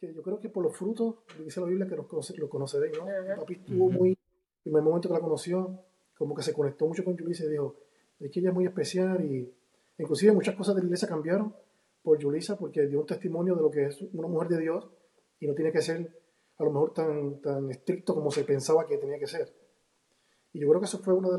que, 0.00 0.12
yo 0.12 0.22
creo 0.24 0.40
que 0.40 0.48
por 0.48 0.64
los 0.64 0.76
frutos, 0.76 1.18
dice 1.38 1.60
la 1.60 1.66
Biblia 1.66 1.86
que 1.86 1.94
los, 1.94 2.36
lo 2.36 2.48
conoceréis, 2.48 2.98
¿no? 2.98 3.06
Papi 3.36 3.54
estuvo 3.54 3.88
muy, 3.88 4.08
en 4.08 4.16
el 4.16 4.62
primer 4.64 4.82
momento 4.82 5.08
que 5.08 5.14
la 5.14 5.20
conoció, 5.20 5.84
como 6.18 6.34
que 6.34 6.42
se 6.42 6.52
conectó 6.52 6.88
mucho 6.88 7.04
con 7.04 7.16
Julissa 7.16 7.44
y 7.44 7.50
dijo, 7.50 7.76
es 8.18 8.28
que 8.32 8.40
ella 8.40 8.48
es 8.48 8.54
muy 8.56 8.66
especial 8.66 9.24
y 9.24 9.54
inclusive 9.98 10.32
muchas 10.32 10.56
cosas 10.56 10.74
de 10.74 10.80
la 10.80 10.86
iglesia 10.86 11.06
cambiaron 11.06 11.54
por 12.02 12.20
Julissa 12.20 12.58
porque 12.58 12.88
dio 12.88 13.00
un 13.00 13.06
testimonio 13.06 13.54
de 13.54 13.62
lo 13.62 13.70
que 13.70 13.86
es 13.86 14.02
una 14.12 14.26
mujer 14.26 14.48
de 14.48 14.62
Dios 14.62 14.90
y 15.38 15.46
no 15.46 15.54
tiene 15.54 15.70
que 15.70 15.80
ser 15.80 16.22
a 16.58 16.64
lo 16.64 16.72
mejor 16.72 16.92
tan, 16.92 17.40
tan 17.40 17.70
estricto 17.70 18.14
como 18.14 18.32
se 18.32 18.42
pensaba 18.42 18.84
que 18.84 18.98
tenía 18.98 19.18
que 19.20 19.28
ser. 19.28 19.54
Y 20.52 20.58
yo 20.58 20.68
creo 20.68 20.80
que 20.80 20.86
eso 20.86 20.98
fue 20.98 21.14
una 21.14 21.28
de, 21.28 21.36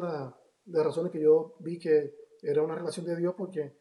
de 0.64 0.78
las 0.78 0.86
razones 0.86 1.12
que 1.12 1.20
yo 1.20 1.58
vi 1.60 1.78
que 1.78 2.27
era 2.42 2.62
una 2.62 2.76
relación 2.76 3.06
de 3.06 3.16
Dios 3.16 3.34
porque 3.38 3.76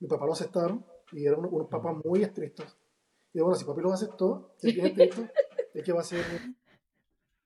mi 0.00 0.08
papá 0.08 0.26
lo 0.26 0.32
aceptaron 0.32 0.84
y 1.12 1.26
eran 1.26 1.44
unos, 1.44 1.68
papás 1.68 1.96
muy 2.04 2.22
estrictos. 2.22 2.76
Y 3.32 3.40
bueno, 3.40 3.54
si 3.54 3.64
papi 3.64 3.80
lo 3.80 3.92
aceptó, 3.92 4.54
si 4.58 4.70
es 4.70 4.74
bien 4.74 4.86
estricto, 4.86 5.22
es 5.74 5.82
que 5.82 5.92
va 5.92 6.00
a 6.00 6.04
ser 6.04 6.24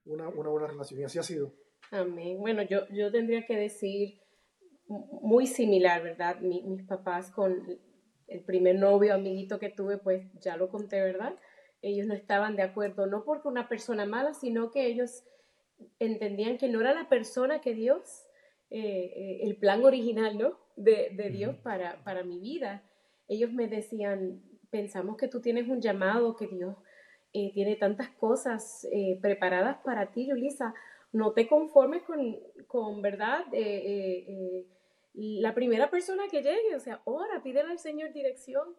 una, 0.04 0.28
una, 0.28 0.48
buena 0.48 0.66
relación. 0.66 1.00
Y 1.00 1.04
así 1.04 1.18
ha 1.18 1.22
sido. 1.22 1.52
Amén. 1.90 2.38
Bueno, 2.38 2.62
yo, 2.62 2.86
yo 2.88 3.12
tendría 3.12 3.46
que 3.46 3.56
decir 3.56 4.20
muy 4.88 5.46
similar, 5.46 6.02
¿verdad? 6.02 6.40
mis 6.40 6.82
papás 6.84 7.30
con 7.30 7.78
el 8.28 8.44
primer 8.44 8.76
novio, 8.76 9.14
amiguito 9.14 9.58
que 9.58 9.70
tuve, 9.70 9.98
pues 9.98 10.26
ya 10.40 10.56
lo 10.56 10.68
conté, 10.68 11.00
¿verdad? 11.00 11.36
Ellos 11.82 12.06
no 12.06 12.14
estaban 12.14 12.56
de 12.56 12.62
acuerdo, 12.62 13.06
no 13.06 13.24
porque 13.24 13.48
una 13.48 13.68
persona 13.68 14.06
mala, 14.06 14.34
sino 14.34 14.70
que 14.70 14.86
ellos 14.86 15.24
entendían 15.98 16.58
que 16.58 16.68
no 16.68 16.80
era 16.80 16.94
la 16.94 17.08
persona 17.08 17.60
que 17.60 17.74
Dios 17.74 18.25
eh, 18.70 19.12
eh, 19.14 19.38
el 19.42 19.56
plan 19.56 19.84
original, 19.84 20.36
¿no? 20.36 20.58
De, 20.74 21.10
de 21.12 21.30
Dios 21.30 21.56
para, 21.62 22.02
para, 22.02 22.24
mi 22.24 22.40
vida. 22.40 22.82
Ellos 23.28 23.52
me 23.52 23.68
decían, 23.68 24.42
pensamos 24.70 25.16
que 25.16 25.28
tú 25.28 25.40
tienes 25.40 25.68
un 25.68 25.80
llamado, 25.80 26.36
que 26.36 26.48
Dios 26.48 26.76
eh, 27.32 27.52
tiene 27.54 27.76
tantas 27.76 28.10
cosas 28.10 28.86
preparadas 29.22 29.78
para 29.84 30.10
ti, 30.10 30.28
Yulisa. 30.28 30.74
No 31.12 31.32
te 31.32 31.46
conformes 31.46 32.02
con, 32.02 32.38
con 32.66 33.02
¿verdad? 33.02 33.44
la 35.14 35.54
primera 35.54 35.88
persona 35.88 36.24
que 36.30 36.42
llegue, 36.42 36.74
o 36.74 36.80
sea, 36.80 37.00
ora, 37.04 37.42
pídele 37.42 37.70
al 37.70 37.78
Señor 37.78 38.12
dirección. 38.12 38.76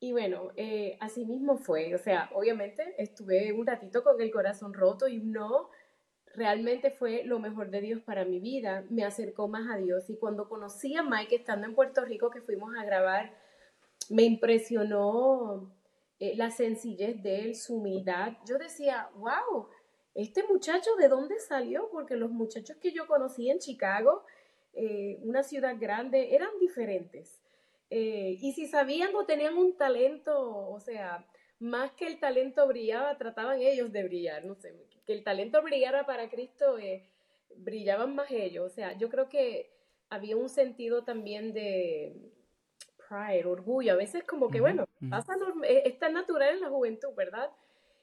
Y 0.00 0.12
bueno, 0.12 0.50
así 0.98 1.24
mismo 1.24 1.56
fue. 1.56 1.94
O 1.94 1.98
sea, 1.98 2.30
obviamente 2.34 2.94
estuve 2.98 3.52
un 3.52 3.66
ratito 3.66 4.02
con 4.02 4.20
el 4.20 4.32
corazón 4.32 4.74
roto 4.74 5.06
y 5.06 5.20
no 5.20 5.68
realmente 6.34 6.90
fue 6.90 7.24
lo 7.24 7.38
mejor 7.38 7.70
de 7.70 7.80
Dios 7.80 8.00
para 8.02 8.24
mi 8.24 8.40
vida, 8.40 8.84
me 8.90 9.04
acercó 9.04 9.48
más 9.48 9.70
a 9.70 9.76
Dios 9.76 10.08
y 10.10 10.16
cuando 10.16 10.48
conocí 10.48 10.96
a 10.96 11.02
Mike 11.02 11.36
estando 11.36 11.66
en 11.66 11.74
Puerto 11.74 12.04
Rico 12.04 12.30
que 12.30 12.40
fuimos 12.40 12.74
a 12.76 12.84
grabar, 12.84 13.34
me 14.08 14.22
impresionó 14.22 15.70
eh, 16.18 16.34
la 16.36 16.50
sencillez 16.50 17.22
de 17.22 17.40
él, 17.40 17.56
su 17.56 17.76
humildad. 17.76 18.34
Yo 18.46 18.58
decía, 18.58 19.10
wow, 19.16 19.68
este 20.14 20.44
muchacho 20.44 20.94
de 20.96 21.08
dónde 21.08 21.38
salió, 21.40 21.88
porque 21.90 22.16
los 22.16 22.30
muchachos 22.30 22.76
que 22.76 22.92
yo 22.92 23.06
conocí 23.06 23.50
en 23.50 23.58
Chicago, 23.58 24.24
eh, 24.74 25.18
una 25.22 25.42
ciudad 25.42 25.76
grande, 25.78 26.34
eran 26.34 26.50
diferentes. 26.60 27.40
Eh, 27.90 28.38
y 28.40 28.52
si 28.52 28.66
sabían 28.68 29.14
o 29.14 29.26
tenían 29.26 29.56
un 29.56 29.76
talento, 29.76 30.68
o 30.68 30.80
sea, 30.80 31.26
más 31.62 31.92
que 31.92 32.06
el 32.06 32.18
talento 32.18 32.66
brillaba, 32.66 33.16
trataban 33.16 33.60
ellos 33.60 33.92
de 33.92 34.02
brillar, 34.02 34.44
no 34.44 34.56
sé, 34.56 34.74
que 35.06 35.12
el 35.12 35.22
talento 35.22 35.62
brillara 35.62 36.04
para 36.04 36.28
Cristo, 36.28 36.76
eh, 36.76 37.08
brillaban 37.56 38.16
más 38.16 38.30
ellos. 38.32 38.66
O 38.66 38.74
sea, 38.74 38.98
yo 38.98 39.08
creo 39.08 39.28
que 39.28 39.70
había 40.10 40.36
un 40.36 40.48
sentido 40.48 41.04
también 41.04 41.52
de 41.52 42.16
pride, 43.08 43.46
orgullo. 43.46 43.92
A 43.92 43.96
veces 43.96 44.24
como 44.24 44.50
que, 44.50 44.60
bueno, 44.60 44.88
pasa, 45.08 45.34
eh, 45.64 45.82
es 45.84 45.98
tan 46.00 46.14
natural 46.14 46.56
en 46.56 46.60
la 46.62 46.68
juventud, 46.68 47.14
¿verdad? 47.14 47.50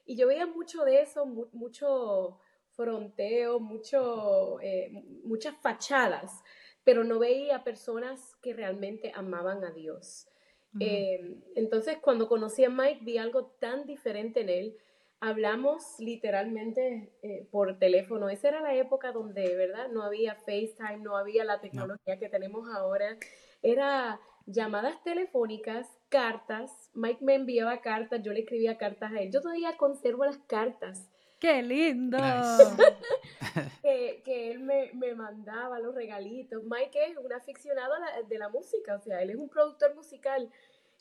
Y 0.06 0.16
yo 0.16 0.26
veía 0.26 0.46
mucho 0.46 0.84
de 0.84 1.02
eso, 1.02 1.26
mucho 1.26 2.38
fronteo, 2.72 3.60
mucho, 3.60 4.58
eh, 4.62 4.90
muchas 5.22 5.54
fachadas, 5.58 6.42
pero 6.82 7.04
no 7.04 7.18
veía 7.18 7.62
personas 7.62 8.36
que 8.40 8.54
realmente 8.54 9.12
amaban 9.14 9.64
a 9.64 9.70
Dios. 9.70 10.29
Entonces, 10.78 11.98
cuando 12.00 12.28
conocí 12.28 12.64
a 12.64 12.70
Mike, 12.70 13.00
vi 13.02 13.18
algo 13.18 13.46
tan 13.58 13.86
diferente 13.86 14.40
en 14.40 14.48
él 14.48 14.76
hablamos 15.20 15.98
literalmente 15.98 17.12
eh, 17.22 17.46
por 17.50 17.78
teléfono. 17.78 18.28
Esa 18.28 18.48
era 18.48 18.60
la 18.60 18.74
época 18.74 19.12
donde, 19.12 19.54
¿verdad? 19.54 19.88
No 19.90 20.02
había 20.02 20.34
FaceTime, 20.34 20.98
no 20.98 21.16
había 21.16 21.44
la 21.44 21.60
tecnología 21.60 22.18
que 22.18 22.28
tenemos 22.28 22.68
ahora. 22.74 23.18
Era 23.62 24.18
llamadas 24.46 25.02
telefónicas, 25.04 25.86
cartas. 26.08 26.90
Mike 26.94 27.22
me 27.22 27.34
enviaba 27.34 27.82
cartas, 27.82 28.22
yo 28.22 28.32
le 28.32 28.40
escribía 28.40 28.78
cartas 28.78 29.12
a 29.12 29.20
él. 29.20 29.30
Yo 29.30 29.42
todavía 29.42 29.76
conservo 29.76 30.24
las 30.24 30.38
cartas 30.38 31.09
¡Qué 31.40 31.62
lindo! 31.62 32.18
que, 33.82 34.50
él 34.50 34.60
me, 34.60 35.14
mandaba 35.14 35.80
los 35.80 35.94
regalitos. 35.94 36.62
Mike 36.64 37.12
es 37.12 37.16
un 37.16 37.32
aficionado 37.32 37.94
de 38.28 38.38
la 38.38 38.50
música, 38.50 38.96
o 38.96 39.00
sea, 39.00 39.22
él 39.22 39.30
es 39.30 39.36
un 39.36 39.48
productor 39.48 39.94
musical. 39.94 40.50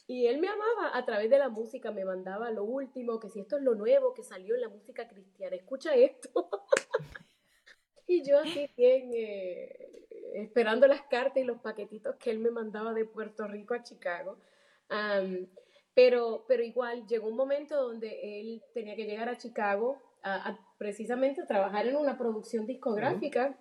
Y 0.07 0.27
él 0.27 0.39
me 0.39 0.47
amaba 0.47 0.97
a 0.97 1.05
través 1.05 1.29
de 1.29 1.37
la 1.37 1.49
música, 1.49 1.91
me 1.91 2.05
mandaba 2.05 2.49
lo 2.51 2.63
último, 2.63 3.19
que 3.19 3.29
si 3.29 3.41
esto 3.41 3.57
es 3.57 3.63
lo 3.63 3.75
nuevo 3.75 4.13
que 4.13 4.23
salió 4.23 4.55
en 4.55 4.61
la 4.61 4.69
música 4.69 5.09
cristiana, 5.09 5.57
escucha 5.57 5.93
esto. 5.93 6.49
y 8.07 8.23
yo 8.23 8.39
así 8.39 8.71
bien, 8.77 9.11
eh, 9.13 10.07
esperando 10.35 10.87
las 10.87 11.01
cartas 11.01 11.43
y 11.43 11.45
los 11.45 11.59
paquetitos 11.59 12.15
que 12.15 12.31
él 12.31 12.39
me 12.39 12.49
mandaba 12.49 12.93
de 12.93 13.03
Puerto 13.03 13.45
Rico 13.45 13.73
a 13.73 13.83
Chicago. 13.83 14.39
pero, 15.93 16.45
pero 16.47 16.63
igual 16.63 17.05
llegó 17.07 17.27
un 17.27 17.35
momento 17.35 17.75
donde 17.75 18.39
él 18.39 18.63
tenía 18.73 18.95
que 18.95 19.05
llegar 19.05 19.27
a 19.27 19.37
Chicago 19.37 20.01
a, 20.23 20.59
precisamente 20.77 21.41
a 21.41 21.47
trabajar 21.47 21.87
en 21.87 21.95
una 21.95 22.17
producción 22.17 22.65
discográfica 22.65 23.57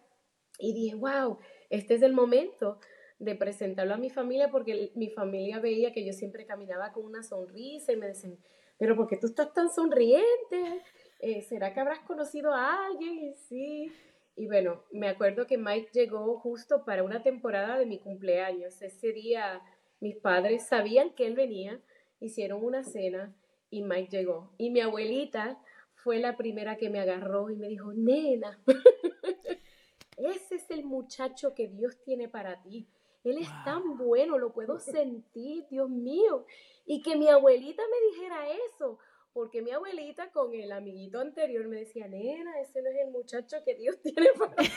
y 0.59 0.75
dije, 0.75 0.97
wow, 0.97 1.39
este 1.71 1.95
es 1.95 2.03
el 2.03 2.13
momento 2.13 2.79
de 3.19 3.35
presentarlo 3.35 3.95
a 3.95 3.99
mi 3.99 4.11
familia 4.11 4.51
porque 4.51 4.93
mi 4.95 5.11
familia 5.11 5.59
veía 5.61 5.93
que 5.93 6.05
yo 6.05 6.13
siempre 6.13 6.47
caminaba 6.47 6.93
con 6.93 7.05
una 7.05 7.23
sonrisa 7.23 7.93
y 7.93 7.97
me 7.97 8.09
decían, 8.09 8.39
pero 8.79 8.97
¿por 8.97 9.09
qué 9.09 9.17
tú 9.17 9.27
estás 9.27 9.53
tan 9.53 9.71
sonriente? 9.71 10.83
Eh, 11.21 11.43
¿Será 11.43 11.75
que 11.75 11.81
habrás 11.81 12.01
conocido 12.01 12.55
a 12.55 12.87
alguien? 12.87 13.19
Y 13.19 13.35
sí. 13.35 13.93
Y 14.37 14.47
bueno, 14.47 14.85
me 14.93 15.09
acuerdo 15.09 15.47
que 15.49 15.59
Mike 15.59 15.91
llegó 15.93 16.39
justo 16.39 16.85
para 16.85 17.03
una 17.03 17.25
temporada 17.25 17.77
de 17.77 17.87
mi 17.87 17.99
cumpleaños. 17.99 18.81
Ese 18.83 19.13
día 19.13 19.61
mis 20.01 20.17
padres 20.17 20.69
sabían 20.69 21.11
que 21.11 21.27
él 21.27 21.35
venía, 21.35 21.81
hicieron 22.21 22.65
una 22.65 22.85
cena 22.85 23.35
y 23.69 23.83
Mike 23.83 24.17
llegó. 24.17 24.53
Y 24.59 24.71
mi 24.71 24.81
abuelita 24.81 25.61
fue 26.03 26.19
la 26.19 26.37
primera 26.37 26.77
que 26.77 26.91
me 26.91 27.01
agarró 27.01 27.51
y 27.51 27.57
me 27.57 27.69
dijo, 27.69 27.93
nena, 27.93 28.59
ese 30.17 30.57
es 30.57 30.71
el 30.71 30.85
muchacho 30.85 31.55
que 31.55 31.69
Dios 31.69 31.99
tiene 32.05 32.29
para 32.29 32.63
ti. 32.63 32.89
Él 33.25 33.39
es 33.39 33.49
tan 33.65 33.97
bueno, 33.99 34.39
lo 34.39 34.53
puedo 34.53 34.79
sentir, 34.79 35.67
Dios 35.69 35.91
mío. 35.91 36.47
Y 36.87 37.03
que 37.03 37.17
mi 37.17 37.29
abuelita 37.29 37.83
me 37.83 38.17
dijera 38.17 38.49
eso, 38.69 38.99
porque 39.33 39.61
mi 39.61 39.71
abuelita 39.73 40.31
con 40.31 40.55
el 40.55 40.73
amiguito 40.73 41.21
anterior 41.21 41.67
me 41.69 41.77
decía, 41.77 42.09
nena, 42.09 42.61
ese 42.61 42.81
no 42.81 42.91
es 42.91 42.97
el 42.97 43.11
muchacho 43.11 43.59
que 43.65 43.75
Dios 43.75 43.99
tiene 44.03 44.29
para 44.39 44.55
ti. 44.55 44.71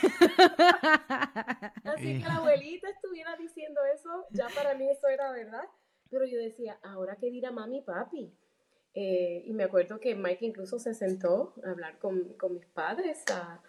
Así 1.85 2.19
que 2.19 2.27
la 2.27 2.35
abuelita 2.35 2.89
estuviera 2.89 3.35
diciendo 3.37 3.79
eso, 3.93 4.25
ya 4.31 4.47
para 4.55 4.75
mí 4.75 4.89
eso 4.89 5.07
era 5.07 5.31
verdad. 5.31 5.63
Pero 6.09 6.25
yo 6.25 6.37
decía, 6.39 6.77
ahora 6.83 7.15
qué 7.15 7.29
dirá 7.29 7.51
mami 7.51 7.81
papi. 7.81 8.35
Eh, 8.93 9.43
y 9.45 9.53
me 9.53 9.63
acuerdo 9.63 9.99
que 9.99 10.15
Mike 10.15 10.45
incluso 10.45 10.77
se 10.77 10.93
sentó 10.93 11.53
a 11.63 11.71
hablar 11.71 11.97
con, 11.99 12.33
con 12.33 12.55
mis 12.55 12.65
padres, 12.65 13.23
a 13.31 13.61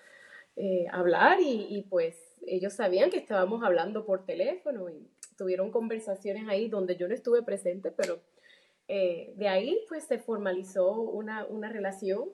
eh, 0.57 0.87
hablar 0.91 1.41
y, 1.41 1.67
y, 1.71 1.83
pues 1.83 2.37
ellos 2.47 2.73
sabían 2.73 3.11
que 3.11 3.19
estábamos 3.19 3.63
hablando 3.63 4.05
por 4.05 4.27
teléfono 4.27 4.91
y 4.91 5.09
tuvieron 5.37 5.71
conversaciones 5.71 6.49
ahí 6.49 6.69
donde 6.69 6.97
yo 6.97 7.07
no 7.07 7.15
estuve 7.15 7.43
presente, 7.43 7.93
pero 7.93 8.21
eh, 8.89 9.33
de 9.37 9.49
ahí 9.49 9.85
pues 9.89 10.05
se 10.05 10.19
formalizó 10.19 11.01
una, 11.01 11.47
una 11.47 11.69
relación 11.69 12.31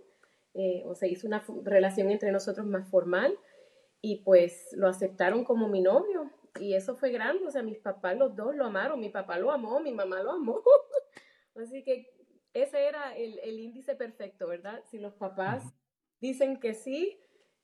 o 0.87 0.97
se 0.97 1.07
hizo 1.07 1.29
una 1.29 1.45
relación 1.63 2.11
entre 2.11 2.33
nosotros 2.33 2.67
más 2.67 2.89
formal 2.89 3.39
y 4.01 4.25
pues 4.25 4.71
lo 4.73 4.89
aceptaron 4.89 5.45
como 5.45 5.69
mi 5.69 5.81
novio 5.81 6.33
y 6.59 6.75
eso 6.75 6.97
fue 6.97 7.11
grande, 7.11 7.47
o 7.47 7.51
sea, 7.53 7.63
mis 7.63 7.79
papás 7.79 8.17
los 8.17 8.35
dos 8.35 8.57
lo 8.57 8.65
amaron, 8.65 8.99
mi 8.99 9.09
papá 9.09 9.39
lo 9.39 9.53
amó, 9.53 9.79
mi 9.79 9.93
mamá 9.93 10.21
lo 10.23 10.33
amó, 10.33 10.63
así 11.55 11.85
que 11.85 12.11
ese 12.63 12.87
era 12.87 13.17
el, 13.17 13.39
el, 13.41 13.59
índice 13.59 13.95
perfecto, 13.95 14.49
¿verdad? 14.49 14.83
Si 14.91 14.99
los 14.99 15.15
papás 15.15 15.65
dicen 16.21 16.59
que 16.61 16.75
sí, 16.75 17.19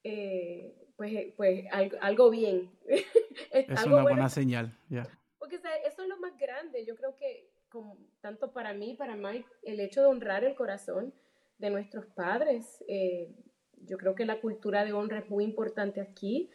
eh, 0.04 0.74
pues, 0.96 1.12
eh, 1.12 1.34
pues 1.36 1.64
algo, 2.00 2.30
bien. 2.30 2.70
es 3.52 3.86
una 3.86 4.02
buena 4.02 4.28
señal, 4.28 4.78
ya. 4.88 5.06
Porque 5.38 5.56
eso 5.56 6.02
es 6.02 6.08
lo 6.08 6.18
más 6.18 6.36
grande. 6.38 6.84
Yo 6.86 6.94
creo 6.96 7.16
que, 7.16 7.50
como, 7.68 7.98
tanto 8.20 8.52
para 8.52 8.72
mí, 8.74 8.94
para 8.94 9.16
Mike, 9.16 9.48
el 9.62 9.80
hecho 9.80 10.02
de 10.02 10.08
honrar 10.08 10.44
el 10.44 10.54
corazón 10.54 11.14
de 11.58 11.70
nuestros 11.70 12.06
padres, 12.06 12.84
eh, 12.88 13.34
yo 13.82 13.96
creo 13.96 14.14
que 14.14 14.24
la 14.24 14.40
cultura 14.40 14.84
de 14.84 14.92
honra 14.92 15.18
es 15.18 15.30
muy 15.30 15.44
importante 15.44 16.00
aquí 16.00 16.50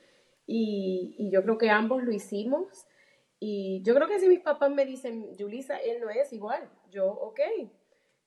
y, 0.45 1.15
y, 1.17 1.31
yo 1.31 1.43
creo 1.43 1.57
que 1.57 1.69
ambos 1.69 2.03
lo 2.03 2.11
hicimos. 2.11 2.87
Y 3.39 3.81
yo 3.83 3.95
creo 3.95 4.07
que 4.07 4.19
si 4.19 4.27
mis 4.27 4.41
papás 4.41 4.71
me 4.71 4.85
dicen, 4.85 5.35
Julisa, 5.37 5.77
él 5.77 6.01
no 6.01 6.09
es 6.09 6.33
igual, 6.33 6.69
yo, 6.89 7.07
ok, 7.07 7.39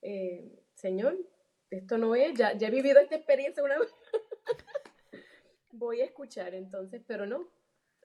eh, 0.03 0.63
Señor, 0.75 1.17
esto 1.71 1.97
no 1.97 2.15
es, 2.15 2.35
ya, 2.35 2.57
ya 2.57 2.69
he 2.69 2.71
vivido 2.71 3.01
esta 3.01 3.17
experiencia 3.17 3.63
una 3.63 3.79
vez. 3.79 3.89
Voy 5.73 6.01
a 6.01 6.05
escuchar 6.05 6.55
entonces, 6.55 7.03
pero 7.07 7.27
no, 7.27 7.49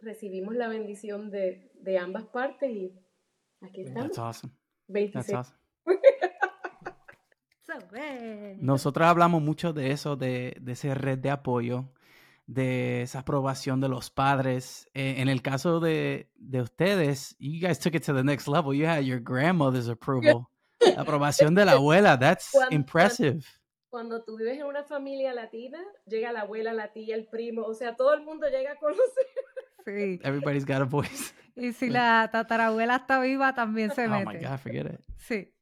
recibimos 0.02 0.56
la 0.56 0.68
bendición 0.68 1.30
de, 1.30 1.72
de 1.74 1.98
ambas 1.98 2.26
partes 2.26 2.72
y 2.72 2.94
aquí 3.62 3.82
estamos. 3.82 4.12
That's 4.12 4.20
awesome. 4.20 4.54
26. 4.88 5.54
Nosotros 8.60 9.08
hablamos 9.08 9.42
mucho 9.42 9.74
de 9.74 9.92
eso, 9.92 10.16
de, 10.16 10.56
de 10.62 10.72
esa 10.72 10.94
red 10.94 11.18
de 11.20 11.30
apoyo, 11.30 11.92
de 12.46 13.02
esa 13.02 13.20
aprobación 13.20 13.82
de 13.82 13.90
los 13.90 14.10
padres. 14.10 14.90
Eh, 14.94 15.16
en 15.18 15.28
el 15.28 15.42
caso 15.42 15.80
de, 15.80 16.32
de 16.36 16.62
ustedes, 16.62 17.36
you 17.40 17.60
guys 17.60 17.80
took 17.80 17.96
it 17.96 18.06
to 18.06 18.14
the 18.14 18.24
next 18.24 18.48
level. 18.48 18.74
You 18.74 18.86
had 18.86 19.04
your 19.04 19.20
grandmother's 19.20 19.90
approval. 19.90 20.50
La 20.96 21.02
aprobación 21.02 21.56
de 21.56 21.66
la 21.66 21.74
abuela, 21.74 22.18
that's 22.18 22.52
impressive. 22.70 23.40
Cuando, 23.90 24.24
tú 24.24 24.38
vives 24.38 24.60
en 24.60 24.66
una 24.66 24.84
familia 24.84 25.34
latina, 25.34 25.80
llega 26.06 26.32
la 26.32 26.42
abuela, 26.42 26.74
la 26.74 26.92
tía, 26.92 27.16
el 27.16 27.26
primo, 27.28 27.64
o 27.64 27.74
sea, 27.74 27.96
todo 27.96 28.14
el 28.14 28.22
mundo 28.22 28.48
llega 28.48 28.74
a 28.74 28.76
conocer. 28.76 29.26
Sí. 29.86 30.20
Everybody's 30.24 30.66
got 30.66 30.82
a 30.82 30.84
voice. 30.84 31.34
Y 31.56 31.72
si 31.72 31.90
la 31.90 32.30
tatarabuela 32.32 32.98
está 32.98 33.20
viva, 33.22 33.54
también 33.56 33.92
se 33.92 34.08
mete. 34.08 34.26
Oh 34.28 34.32
my 34.32 34.38
God, 34.38 34.58
forget 34.60 34.86
it. 34.86 35.00
Sí. 35.16 35.54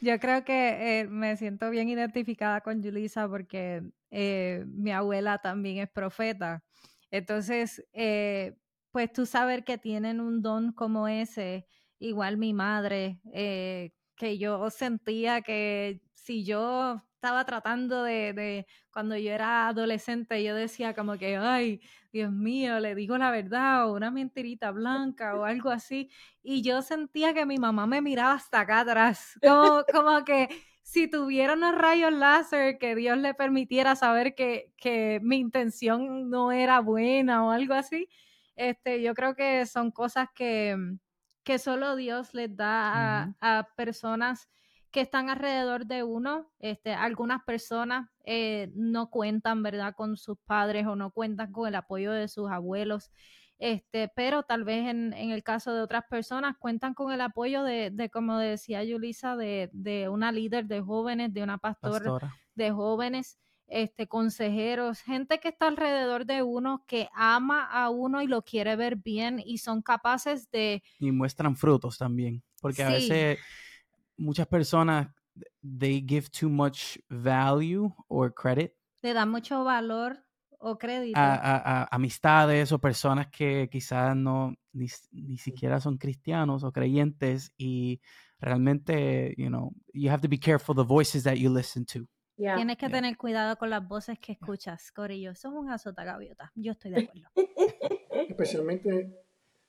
Yo 0.00 0.18
creo 0.18 0.44
que 0.44 1.00
eh, 1.00 1.06
me 1.06 1.36
siento 1.36 1.70
bien 1.70 1.88
identificada 1.88 2.60
con 2.60 2.82
Julisa 2.82 3.28
porque 3.28 3.82
eh, 4.10 4.64
mi 4.66 4.90
abuela 4.90 5.38
también 5.38 5.78
es 5.78 5.88
profeta. 5.88 6.64
Entonces, 7.10 7.86
eh, 7.92 8.56
pues 8.90 9.12
tú 9.12 9.26
saber 9.26 9.64
que 9.64 9.78
tienen 9.78 10.20
un 10.20 10.42
don 10.42 10.72
como 10.72 11.06
ese, 11.06 11.66
igual 11.98 12.36
mi 12.36 12.52
madre, 12.52 13.20
que 14.16 14.38
yo 14.38 14.70
sentía 14.70 15.42
que 15.42 16.00
si 16.14 16.44
yo 16.44 17.02
estaba 17.24 17.44
tratando 17.46 18.02
de, 18.02 18.66
cuando 18.92 19.16
yo 19.16 19.32
era 19.32 19.68
adolescente, 19.68 20.44
yo 20.44 20.54
decía 20.54 20.94
como 20.94 21.16
que, 21.16 21.36
ay, 21.36 21.80
Dios 22.12 22.30
mío, 22.30 22.80
le 22.80 22.94
digo 22.94 23.16
la 23.16 23.30
verdad, 23.30 23.88
o 23.88 23.94
una 23.94 24.10
mentirita 24.10 24.70
blanca 24.70 25.34
o 25.34 25.44
algo 25.44 25.70
así. 25.70 26.10
Y 26.42 26.62
yo 26.62 26.82
sentía 26.82 27.32
que 27.32 27.46
mi 27.46 27.56
mamá 27.56 27.86
me 27.86 28.02
miraba 28.02 28.34
hasta 28.34 28.60
acá 28.60 28.80
atrás, 28.80 29.38
como, 29.42 29.84
como 29.90 30.22
que 30.24 30.48
si 30.82 31.08
tuviera 31.08 31.54
unos 31.54 31.74
rayos 31.74 32.12
láser 32.12 32.76
que 32.78 32.94
Dios 32.94 33.16
le 33.16 33.32
permitiera 33.32 33.96
saber 33.96 34.34
que, 34.34 34.72
que 34.76 35.18
mi 35.22 35.36
intención 35.36 36.28
no 36.28 36.52
era 36.52 36.80
buena 36.80 37.46
o 37.46 37.50
algo 37.52 37.72
así. 37.72 38.06
Este, 38.54 39.02
yo 39.02 39.14
creo 39.14 39.34
que 39.34 39.64
son 39.64 39.90
cosas 39.90 40.28
que, 40.34 40.76
que 41.44 41.58
solo 41.58 41.94
Dios 41.94 42.34
les 42.34 42.56
da 42.56 43.34
a, 43.40 43.68
personas 43.76 44.48
que 44.90 45.00
están 45.00 45.28
alrededor 45.28 45.86
de 45.86 46.02
uno. 46.02 46.50
Este, 46.58 46.94
algunas 46.94 47.42
personas 47.44 48.08
eh, 48.24 48.70
no 48.74 49.10
cuentan, 49.10 49.62
¿verdad?, 49.62 49.94
con 49.94 50.16
sus 50.16 50.38
padres 50.46 50.86
o 50.86 50.96
no 50.96 51.10
cuentan 51.10 51.52
con 51.52 51.68
el 51.68 51.74
apoyo 51.74 52.12
de 52.12 52.28
sus 52.28 52.50
abuelos. 52.50 53.10
Este, 53.58 54.10
pero 54.16 54.42
tal 54.42 54.64
vez 54.64 54.88
en, 54.88 55.12
el 55.12 55.42
caso 55.44 55.72
de 55.74 55.80
otras 55.80 56.04
personas 56.10 56.56
cuentan 56.58 56.92
con 56.94 57.12
el 57.12 57.20
apoyo 57.20 57.62
de, 57.62 57.90
de 57.90 58.10
como 58.10 58.38
decía 58.38 58.82
Yulisa, 58.82 59.36
de, 59.36 59.70
de, 59.72 60.08
una 60.08 60.32
líder 60.32 60.66
de 60.66 60.80
jóvenes, 60.80 61.32
de 61.32 61.42
una 61.42 61.58
pastora. 61.58 62.34
de 62.54 62.70
jóvenes 62.70 63.38
este, 63.66 64.06
consejeros, 64.06 65.00
gente 65.00 65.40
que 65.40 65.48
está 65.48 65.68
alrededor 65.68 66.26
de 66.26 66.42
uno, 66.42 66.84
que 66.86 67.08
ama 67.14 67.64
a 67.64 67.90
uno 67.90 68.22
y 68.22 68.26
lo 68.26 68.42
quiere 68.42 68.76
ver 68.76 68.96
bien 68.96 69.42
y 69.44 69.58
son 69.58 69.82
capaces 69.82 70.50
de... 70.50 70.82
Y 70.98 71.12
muestran 71.12 71.56
frutos 71.56 71.98
también, 71.98 72.42
porque 72.60 72.82
a 72.82 72.90
veces 72.90 73.38
muchas 74.16 74.46
personas, 74.46 75.08
they 75.62 76.04
give 76.06 76.28
too 76.28 76.48
much 76.48 76.98
value 77.08 77.92
or 78.08 78.32
credit. 78.32 78.72
Le 79.02 79.12
dan 79.12 79.30
mucho 79.30 79.64
valor 79.64 80.24
o 80.58 80.78
crédito. 80.78 81.18
A, 81.18 81.88
amistades 81.90 82.72
o 82.72 82.78
personas 82.78 83.28
que 83.28 83.68
quizás 83.70 84.16
no, 84.16 84.54
ni, 84.72 84.86
ni 85.12 85.38
siquiera 85.38 85.80
son 85.80 85.98
cristianos 85.98 86.64
o 86.64 86.72
creyentes 86.72 87.52
y 87.58 88.00
realmente, 88.38 89.34
you 89.36 89.48
know, 89.48 89.72
you 89.92 90.10
have 90.10 90.22
to 90.22 90.28
be 90.28 90.38
careful 90.38 90.74
the 90.74 90.84
voices 90.84 91.24
that 91.24 91.36
you 91.36 91.52
listen 91.52 91.84
to. 91.84 92.06
Tienes 92.36 92.76
que 92.76 92.88
tener 92.88 93.16
cuidado 93.16 93.56
con 93.56 93.70
las 93.70 93.86
voces 93.86 94.18
que 94.18 94.32
escuchas, 94.32 94.90
Corillo. 94.90 95.30
Eso 95.30 95.48
es 95.48 95.54
un 95.54 95.70
azota 95.70 96.04
gaviota. 96.04 96.50
Yo 96.56 96.72
estoy 96.72 96.90
de 96.90 97.02
acuerdo. 97.02 97.28
Especialmente, 98.28 99.24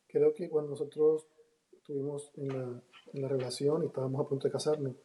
creo 0.08 0.34
que 0.34 0.50
cuando 0.50 0.72
nosotros 0.72 1.28
estuvimos 1.72 2.32
en 2.36 2.48
la, 2.48 2.82
en 3.14 3.22
la 3.22 3.28
relación 3.28 3.84
y 3.84 3.88
estábamos 3.88 4.20
a 4.20 4.28
punto 4.28 4.48
de 4.48 4.52
casarnos, 4.52 4.96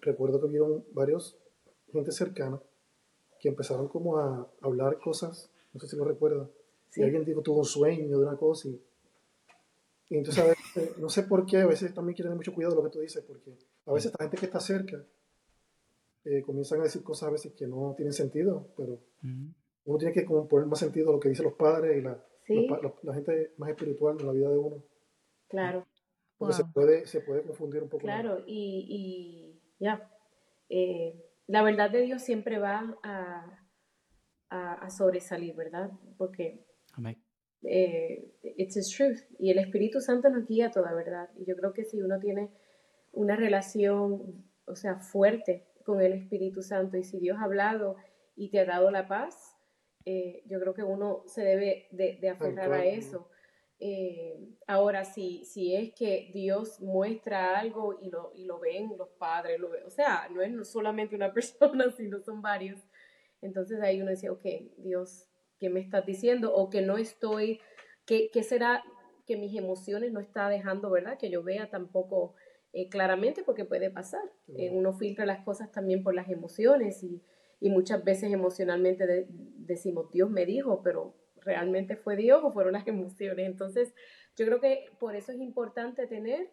recuerdo 0.00 0.40
que 0.40 0.48
vieron 0.48 0.84
varios 0.92 1.38
gente 1.92 2.12
cercana 2.12 2.60
que 3.38 3.48
empezaron 3.48 3.88
como 3.88 4.18
a 4.18 4.50
hablar 4.60 4.98
cosas, 4.98 5.50
no 5.72 5.80
sé 5.80 5.88
si 5.88 5.96
lo 5.96 6.04
recuerda, 6.04 6.48
si 6.88 7.02
alguien 7.02 7.24
dijo 7.24 7.42
tuvo 7.42 7.58
un 7.58 7.64
sueño 7.64 8.18
de 8.18 8.24
una 8.24 8.36
cosa 8.36 8.68
y, 8.68 8.82
entonces 10.08 10.44
a 10.44 10.46
veces, 10.46 10.98
no 10.98 11.08
sé 11.08 11.24
por 11.24 11.44
qué, 11.46 11.58
a 11.58 11.66
veces 11.66 11.92
también 11.92 12.14
quieren 12.14 12.30
tener 12.30 12.36
mucho 12.36 12.54
cuidado 12.54 12.74
de 12.74 12.82
lo 12.82 12.88
que 12.88 12.92
tú 12.92 13.00
dices, 13.00 13.24
porque 13.26 13.58
a 13.86 13.92
veces 13.92 14.12
la 14.16 14.24
gente 14.24 14.36
que 14.36 14.46
está 14.46 14.60
cerca 14.60 15.04
eh, 16.26 16.42
comienzan 16.42 16.80
a 16.80 16.84
decir 16.84 17.04
cosas 17.04 17.28
a 17.28 17.32
veces 17.32 17.52
que 17.54 17.68
no 17.68 17.94
tienen 17.96 18.12
sentido, 18.12 18.72
pero 18.76 19.00
uno 19.84 19.98
tiene 19.98 20.12
que 20.12 20.24
como 20.24 20.48
poner 20.48 20.66
más 20.66 20.80
sentido 20.80 21.10
a 21.10 21.12
lo 21.12 21.20
que 21.20 21.28
dicen 21.28 21.44
los 21.44 21.54
padres 21.54 21.96
y 21.96 22.02
la, 22.02 22.20
la, 23.02 23.14
gente 23.14 23.52
más 23.58 23.70
espiritual 23.70 24.16
en 24.18 24.26
la 24.26 24.32
vida 24.32 24.50
de 24.50 24.58
uno. 24.58 24.82
Claro. 25.48 25.86
Porque 26.36 26.54
se, 26.54 26.64
puede, 26.64 27.06
se 27.06 27.20
puede 27.20 27.42
confundir 27.42 27.84
un 27.84 27.88
poco. 27.88 28.02
Claro, 28.02 28.42
y, 28.44 28.86
y 28.88 29.62
ya, 29.78 30.10
eh, 30.68 31.24
la 31.46 31.62
verdad 31.62 31.92
de 31.92 32.02
Dios 32.02 32.22
siempre 32.22 32.58
va 32.58 32.98
a, 33.04 33.66
a, 34.50 34.90
sobresalir, 34.90 35.54
¿verdad? 35.54 35.92
Porque 36.18 36.66
eh, 37.62 38.34
it's 38.42 38.76
His 38.76 38.90
truth. 38.90 39.20
Y 39.38 39.52
el 39.52 39.58
Espíritu 39.58 40.00
Santo 40.00 40.28
nos 40.28 40.46
guía 40.46 40.72
toda 40.72 40.92
verdad. 40.92 41.30
Y 41.38 41.44
yo 41.46 41.56
creo 41.56 41.72
que 41.72 41.84
si 41.84 42.02
uno 42.02 42.18
tiene 42.18 42.50
una 43.12 43.36
relación, 43.36 44.44
o 44.66 44.74
sea, 44.74 44.98
fuerte 44.98 45.68
con 45.86 46.00
el 46.02 46.12
Espíritu 46.12 46.62
Santo 46.62 46.96
y 46.96 47.04
si 47.04 47.20
Dios 47.20 47.38
ha 47.38 47.44
hablado 47.44 47.96
y 48.34 48.50
te 48.50 48.58
ha 48.58 48.64
dado 48.66 48.90
la 48.90 49.06
paz, 49.06 49.56
eh, 50.04 50.42
yo 50.46 50.60
creo 50.60 50.74
que 50.74 50.82
uno 50.82 51.22
se 51.26 51.42
debe 51.42 51.86
de, 51.92 52.28
aferrar 52.28 52.72
a 52.72 52.84
eso. 52.84 53.30
Eh, 53.78 54.36
ahora, 54.66 55.04
si, 55.04 55.44
si 55.44 55.74
es 55.74 55.94
que 55.94 56.30
Dios 56.34 56.80
muestra 56.80 57.58
algo 57.58 57.98
y 58.00 58.10
lo, 58.10 58.32
y 58.34 58.44
lo 58.44 58.58
ven 58.58 58.96
los 58.98 59.10
padres, 59.10 59.60
lo 59.60 59.70
o 59.86 59.90
sea, 59.90 60.28
no 60.30 60.42
es 60.42 60.68
solamente 60.68 61.14
una 61.14 61.32
persona, 61.34 61.90
sino 61.92 62.20
son 62.20 62.42
varios, 62.42 62.80
entonces 63.40 63.80
ahí 63.80 64.02
uno 64.02 64.10
dice, 64.10 64.28
ok, 64.28 64.44
Dios, 64.78 65.28
¿qué 65.58 65.70
me 65.70 65.80
estás 65.80 66.04
diciendo? 66.04 66.52
O 66.52 66.68
que 66.68 66.82
no 66.82 66.98
estoy, 66.98 67.60
¿qué, 68.06 68.30
qué 68.32 68.42
será 68.42 68.82
que 69.24 69.36
mis 69.36 69.56
emociones 69.56 70.12
no 70.12 70.20
está 70.20 70.48
dejando, 70.48 70.90
verdad? 70.90 71.18
Que 71.18 71.30
yo 71.30 71.42
vea 71.42 71.70
tampoco 71.70 72.34
eh, 72.72 72.88
claramente, 72.88 73.42
porque 73.42 73.64
puede 73.64 73.90
pasar. 73.90 74.22
Eh, 74.48 74.70
uno 74.70 74.92
filtra 74.92 75.26
las 75.26 75.44
cosas 75.44 75.72
también 75.72 76.02
por 76.02 76.14
las 76.14 76.28
emociones 76.28 77.02
y, 77.02 77.22
y 77.60 77.70
muchas 77.70 78.04
veces 78.04 78.32
emocionalmente 78.32 79.26
decimos, 79.28 80.10
Dios 80.10 80.30
me 80.30 80.46
dijo, 80.46 80.82
pero 80.82 81.14
realmente 81.40 81.96
fue 81.96 82.16
Dios 82.16 82.42
o 82.44 82.52
fueron 82.52 82.74
las 82.74 82.86
emociones. 82.88 83.46
Entonces, 83.46 83.94
yo 84.36 84.44
creo 84.46 84.60
que 84.60 84.86
por 84.98 85.16
eso 85.16 85.32
es 85.32 85.40
importante 85.40 86.06
tener 86.06 86.50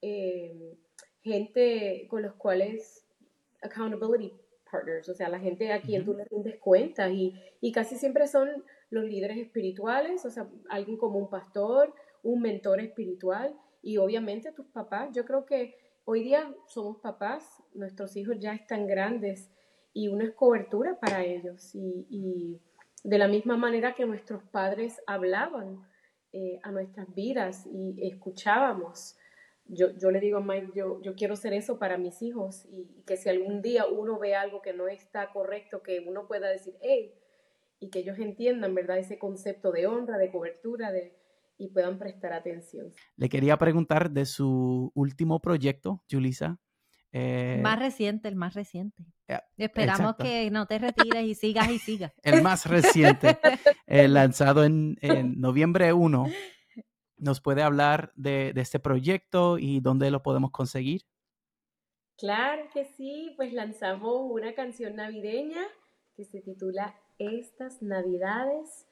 eh, 0.00 0.78
gente 1.22 2.06
con 2.08 2.22
los 2.22 2.34
cuales 2.34 3.06
accountability 3.62 4.32
partners, 4.70 5.08
o 5.08 5.14
sea, 5.14 5.28
la 5.28 5.38
gente 5.38 5.72
a 5.72 5.80
quien 5.80 6.04
tú 6.04 6.14
le 6.14 6.24
rindes 6.24 6.58
cuentas 6.58 7.10
y, 7.12 7.34
y 7.60 7.72
casi 7.72 7.96
siempre 7.96 8.26
son 8.26 8.64
los 8.90 9.04
líderes 9.04 9.38
espirituales, 9.38 10.24
o 10.24 10.30
sea, 10.30 10.48
alguien 10.68 10.96
como 10.96 11.18
un 11.18 11.30
pastor, 11.30 11.94
un 12.22 12.42
mentor 12.42 12.80
espiritual 12.80 13.56
y 13.86 13.98
obviamente 13.98 14.52
tus 14.52 14.66
papás. 14.66 15.10
Yo 15.12 15.24
creo 15.24 15.46
que 15.46 15.76
hoy 16.04 16.22
día 16.22 16.52
somos 16.66 16.98
papás, 16.98 17.62
nuestros 17.72 18.16
hijos 18.16 18.36
ya 18.40 18.52
están 18.52 18.86
grandes 18.86 19.50
y 19.92 20.08
uno 20.08 20.24
es 20.24 20.32
cobertura 20.32 20.98
para 20.98 21.24
ellos 21.24 21.74
y, 21.74 22.06
y 22.10 22.60
de 23.04 23.18
la 23.18 23.28
misma 23.28 23.56
manera 23.56 23.94
que 23.94 24.04
nuestros 24.04 24.42
padres 24.42 25.00
hablaban 25.06 25.86
eh, 26.32 26.58
a 26.64 26.72
nuestras 26.72 27.14
vidas 27.14 27.66
y 27.66 28.06
escuchábamos 28.06 29.16
yo, 29.68 29.90
yo 29.96 30.10
le 30.10 30.20
digo 30.20 30.38
a 30.38 30.40
Mike, 30.40 30.72
yo, 30.74 31.00
yo 31.02 31.14
quiero 31.14 31.36
ser 31.36 31.52
eso 31.52 31.78
para 31.78 31.98
mis 31.98 32.22
hijos 32.22 32.66
y, 32.70 33.02
que 33.06 33.16
si 33.16 33.28
algún 33.28 33.62
día 33.62 33.86
uno 33.86 34.18
ve 34.18 34.34
algo 34.34 34.62
que 34.62 34.72
no 34.72 34.88
está 34.88 35.32
correcto, 35.32 35.82
que 35.82 36.00
uno 36.00 36.26
pueda 36.26 36.48
decir, 36.48 36.74
hey, 36.80 37.14
y 37.78 37.90
que 37.90 38.00
ellos 38.00 38.18
entiendan, 38.18 38.74
¿verdad? 38.74 38.98
Ese 38.98 39.18
concepto 39.18 39.72
de 39.72 39.86
honra, 39.86 40.18
de 40.18 40.30
cobertura, 40.30 40.92
de, 40.92 41.14
y 41.58 41.68
puedan 41.68 41.98
prestar 41.98 42.32
atención. 42.32 42.92
Le 43.16 43.28
quería 43.28 43.56
preguntar 43.56 44.10
de 44.10 44.26
su 44.26 44.90
último 44.94 45.40
proyecto, 45.40 46.02
Julisa. 46.10 46.58
Eh, 47.12 47.60
más 47.62 47.78
reciente, 47.78 48.28
el 48.28 48.36
más 48.36 48.54
reciente. 48.54 49.04
Esperamos 49.56 50.16
que 50.16 50.50
no 50.50 50.66
te 50.66 50.78
retires 50.78 51.24
y 51.24 51.34
sigas 51.34 51.70
y 51.70 51.78
sigas. 51.78 52.12
el 52.22 52.42
más 52.42 52.66
reciente, 52.66 53.38
eh, 53.86 54.08
lanzado 54.08 54.64
en, 54.64 54.96
en 55.00 55.40
noviembre 55.40 55.92
1 55.92 56.26
¿Nos 57.18 57.40
puede 57.40 57.62
hablar 57.62 58.12
de, 58.14 58.52
este 58.56 58.78
proyecto 58.78 59.58
y 59.58 59.80
dónde 59.80 60.10
lo 60.10 60.22
podemos 60.22 60.50
conseguir? 60.50 61.02
Claro 62.18 62.68
que 62.72 62.84
sí, 62.84 63.32
pues 63.36 63.52
lanzamos 63.54 64.30
una 64.30 64.54
canción 64.54 64.96
navideña 64.96 65.62
que 66.14 66.24
se 66.24 66.42
titula 66.42 66.94
Estas 67.18 67.82
Navidades. 67.82 68.85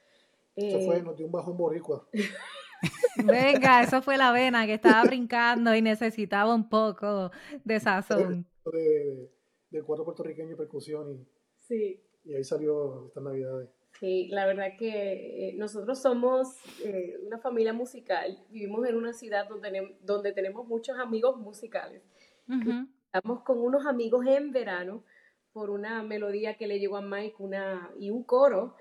Eso 0.56 0.80
fue, 0.80 0.98
eh, 0.98 1.02
nos 1.02 1.16
dio 1.16 1.26
un 1.26 1.32
bajón 1.32 1.56
boricua. 1.56 2.08
Venga, 3.24 3.82
eso 3.82 4.02
fue 4.02 4.16
la 4.16 4.32
vena 4.32 4.66
que 4.66 4.74
estaba 4.74 5.04
brincando 5.04 5.74
y 5.74 5.82
necesitaba 5.82 6.54
un 6.54 6.68
poco 6.68 7.30
de 7.64 7.80
sazón. 7.80 8.46
De, 8.72 9.30
de 9.70 9.82
cuatro 9.82 10.04
puertorriqueños 10.04 10.52
y 10.52 10.56
percusión 10.56 11.10
y, 11.12 11.26
sí. 11.58 12.00
y 12.24 12.34
ahí 12.34 12.44
salió 12.44 13.06
estas 13.06 13.22
navidades. 13.22 13.70
Sí, 14.00 14.28
la 14.28 14.44
verdad 14.46 14.72
que 14.78 15.50
eh, 15.50 15.54
nosotros 15.56 16.00
somos 16.00 16.56
eh, 16.84 17.16
una 17.24 17.38
familia 17.38 17.72
musical, 17.72 18.44
vivimos 18.50 18.86
en 18.88 18.96
una 18.96 19.12
ciudad 19.12 19.48
donde, 19.48 19.96
donde 20.00 20.32
tenemos 20.32 20.66
muchos 20.66 20.98
amigos 20.98 21.36
musicales. 21.36 22.02
Estamos 23.06 23.42
con 23.44 23.60
unos 23.60 23.86
amigos 23.86 24.26
en 24.26 24.50
verano 24.50 25.04
por 25.52 25.70
una 25.70 26.02
melodía 26.02 26.56
que 26.56 26.66
le 26.66 26.80
llegó 26.80 26.96
a 26.96 27.02
Mike 27.02 27.36
una, 27.38 27.92
y 27.96 28.10
un 28.10 28.24
coro 28.24 28.74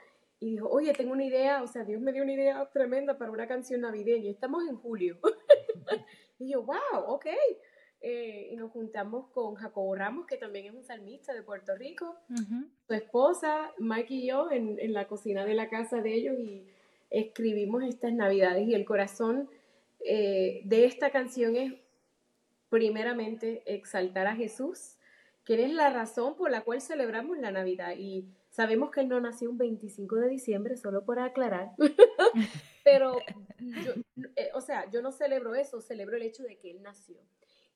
y 0.43 0.51
dijo, 0.51 0.67
oye, 0.67 0.91
tengo 0.91 1.13
una 1.13 1.23
idea, 1.23 1.63
o 1.63 1.67
sea, 1.67 1.85
Dios 1.85 2.01
me 2.01 2.11
dio 2.11 2.21
una 2.21 2.33
idea 2.33 2.69
tremenda 2.73 3.17
para 3.17 3.31
una 3.31 3.47
canción 3.47 3.79
navideña. 3.79 4.29
Estamos 4.29 4.67
en 4.67 4.75
julio. 4.75 5.17
y 6.39 6.51
yo, 6.51 6.63
wow, 6.63 7.05
ok. 7.07 7.27
Eh, 8.01 8.49
y 8.51 8.55
nos 8.57 8.69
juntamos 8.71 9.29
con 9.29 9.55
Jacobo 9.55 9.95
Ramos, 9.95 10.27
que 10.27 10.35
también 10.35 10.65
es 10.65 10.73
un 10.73 10.83
salmista 10.83 11.33
de 11.33 11.43
Puerto 11.43 11.73
Rico, 11.77 12.17
su 12.85 12.93
esposa, 12.93 13.71
Mike 13.77 14.13
y 14.13 14.27
yo, 14.27 14.51
en, 14.51 14.77
en, 14.81 14.91
la 14.91 15.07
cocina 15.07 15.45
de 15.45 15.53
la 15.53 15.69
casa 15.69 16.01
de 16.01 16.13
ellos 16.13 16.37
y 16.37 16.67
escribimos 17.09 17.81
estas 17.83 18.11
navidades. 18.11 18.67
Y 18.67 18.73
el 18.73 18.83
corazón 18.83 19.49
eh, 20.05 20.59
de 20.65 20.83
esta 20.83 21.09
canción 21.11 21.55
es 21.55 21.73
primeramente 22.69 23.63
exaltar 23.65 24.27
a 24.27 24.35
Jesús, 24.35 24.97
quien 25.45 25.61
es 25.61 25.71
la 25.71 25.89
razón 25.89 26.35
por 26.35 26.51
la 26.51 26.63
cual 26.65 26.81
celebramos 26.81 27.37
la 27.37 27.51
Navidad. 27.51 27.93
Y 27.97 28.25
sabemos 28.53 28.91
que 28.91 29.01
él 29.01 29.09
no 29.09 29.19
nació 29.19 29.49
un 29.49 29.57
25 29.57 30.15
de 30.17 30.29
diciembre, 30.29 30.77
solo 30.77 31.03
por 31.03 31.19
aclarar. 31.19 31.71
Pero, 32.85 33.17
yo, 33.59 33.93
eh, 34.35 34.51
o 34.53 34.61
sea, 34.61 34.89
yo 34.91 35.01
no 35.01 35.11
celebro 35.11 35.55
eso, 35.55 35.81
celebro 35.81 36.15
el 36.15 36.21
hecho 36.21 36.43
de 36.43 36.59
que 36.59 36.69
él 36.71 36.83
nació 36.83 37.17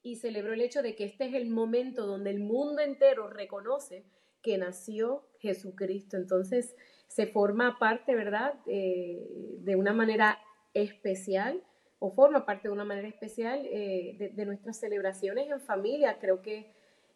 y 0.04 0.16
celebró 0.16 0.54
el 0.54 0.62
hecho 0.62 0.82
de 0.82 0.96
que 0.96 1.06
este 1.06 1.26
es 1.26 1.34
el 1.34 1.50
momento 1.50 2.06
donde 2.06 2.30
el 2.30 2.40
mundo 2.40 2.82
entero 2.82 3.28
reconoce 3.28 4.06
que 4.42 4.58
nació 4.58 5.28
Jesucristo. 5.40 6.16
Entonces 6.16 6.76
se 7.08 7.28
forma 7.28 7.78
parte, 7.80 8.16
¿verdad?, 8.16 8.54
eh, 8.68 9.28
de 9.60 9.76
una 9.76 9.94
manera 9.94 10.40
especial 10.74 11.64
o 12.00 12.12
forma 12.14 12.46
parte 12.46 12.68
de 12.68 12.74
una 12.74 12.86
manera 12.86 13.08
especial 13.08 13.66
eh, 13.66 14.32
de, 14.34 14.46
nuestras 14.46 14.80
celebraciones 14.80 15.50
en 15.50 15.60
familia. 15.60 16.20
Creo 16.20 16.42
que 16.44 16.72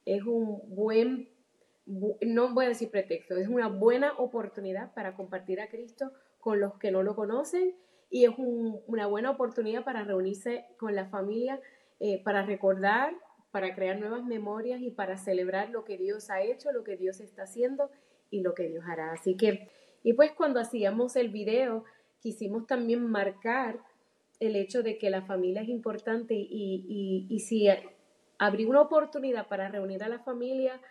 es 0.06 0.24
un 0.24 0.62
buen, 0.76 1.30
no 1.86 2.54
voy 2.54 2.66
a 2.66 2.70
decir 2.70 2.90
pretexto, 2.90 3.36
es 3.38 3.48
una 3.48 3.68
buena 3.68 4.14
oportunidad 4.18 4.94
para 4.94 5.16
compartir 5.16 5.60
a 5.62 5.68
Cristo 5.68 6.12
con 6.40 6.60
los 6.60 6.78
que 6.78 6.92
no 6.92 7.04
lo 7.04 7.16
conocen 7.16 7.76
y 8.10 8.26
es 8.26 8.32
una 8.38 9.08
buena 9.08 9.32
oportunidad 9.32 9.84
para 9.84 10.04
reunirse 10.04 10.66
con 10.78 10.96
la 10.96 11.06
familia 11.08 11.60
eh, 12.04 12.20
para 12.24 12.44
recordar, 12.44 13.14
para 13.52 13.76
crear 13.76 14.00
nuevas 14.00 14.24
memorias 14.24 14.82
y 14.82 14.90
para 14.90 15.18
celebrar 15.18 15.70
lo 15.70 15.84
que 15.84 16.00
Dios 16.00 16.32
ha 16.32 16.42
hecho, 16.42 16.72
lo 16.72 16.84
que 16.84 16.98
Dios 16.98 17.20
está 17.20 17.44
haciendo 17.44 17.92
y 18.32 18.42
lo 18.42 18.56
que 18.56 18.68
Dios 18.68 18.84
hará. 18.88 19.12
Así 19.12 19.38
que, 19.38 19.70
y 20.02 20.14
pues 20.14 20.32
cuando 20.32 20.60
hacíamos 20.60 21.16
el 21.16 21.30
video, 21.30 21.84
quisimos 22.20 22.66
también 22.66 23.06
marcar 23.06 23.82
el 24.40 24.56
hecho 24.56 24.82
de 24.82 24.98
que 24.98 25.12
la 25.12 25.22
familia 25.22 25.62
es 25.62 25.70
importante 25.70 26.34
y, 26.34 27.28
y, 27.30 27.40
si 27.42 27.68
abrí 28.40 28.66
una 28.66 28.82
oportunidad 28.82 29.48
para 29.48 29.70
reunir 29.70 30.04
a 30.04 30.10
la 30.10 30.18
familia 30.24 30.82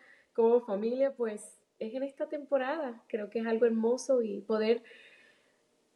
como 0.40 0.61
familia, 0.61 1.12
pues 1.12 1.59
es 1.79 1.94
en 1.94 2.03
esta 2.03 2.29
temporada. 2.29 3.03
Creo 3.09 3.31
que 3.31 3.40
es 3.40 3.46
algo 3.46 3.66
hermoso 3.66 4.22
y 4.22 4.40
poder 4.40 4.83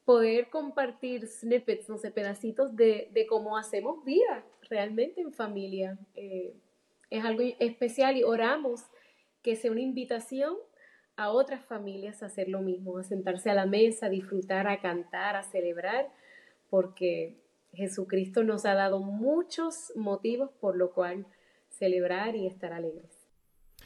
poder 0.05 0.51
compartir 0.51 1.27
snippets, 1.27 1.89
no 1.89 1.97
sé, 1.97 2.11
pedacitos 2.11 2.77
de, 2.77 3.09
de 3.13 3.27
cómo 3.27 3.57
hacemos 3.57 4.05
vida 4.05 4.45
realmente 4.69 5.23
en 5.23 5.33
familia. 5.33 5.99
Eh, 6.15 6.55
es 7.09 7.25
algo 7.25 7.43
especial 7.59 8.17
y 8.17 8.23
oramos 8.23 8.83
que 9.43 9.57
sea 9.57 9.71
una 9.71 9.81
invitación 9.81 10.57
a 11.17 11.31
otras 11.31 11.65
familias 11.65 12.23
a 12.23 12.27
hacer 12.27 12.49
lo 12.49 12.61
mismo, 12.61 12.99
a 12.99 13.05
sentarse 13.05 13.51
a 13.51 13.55
la 13.55 13.67
mesa, 13.67 14.07
a 14.07 14.11
disfrutar, 14.11 14.67
a 14.67 14.81
cantar, 14.81 15.37
a 15.37 15.43
celebrar, 15.43 16.11
porque 16.69 17.37
Jesucristo 17.73 18.43
nos 18.43 18.67
ha 18.67 18.75
dado 18.75 18.99
muchos 18.99 19.93
motivos 19.97 20.51
por 20.61 20.77
lo 20.77 20.93
cual 20.93 21.25
celebrar 21.71 22.37
y 22.37 22.47
estar 22.47 22.73
alegres. 22.73 23.14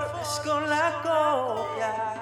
borðs 0.00 0.36
skóla 0.38 0.84
góðja 1.04 2.19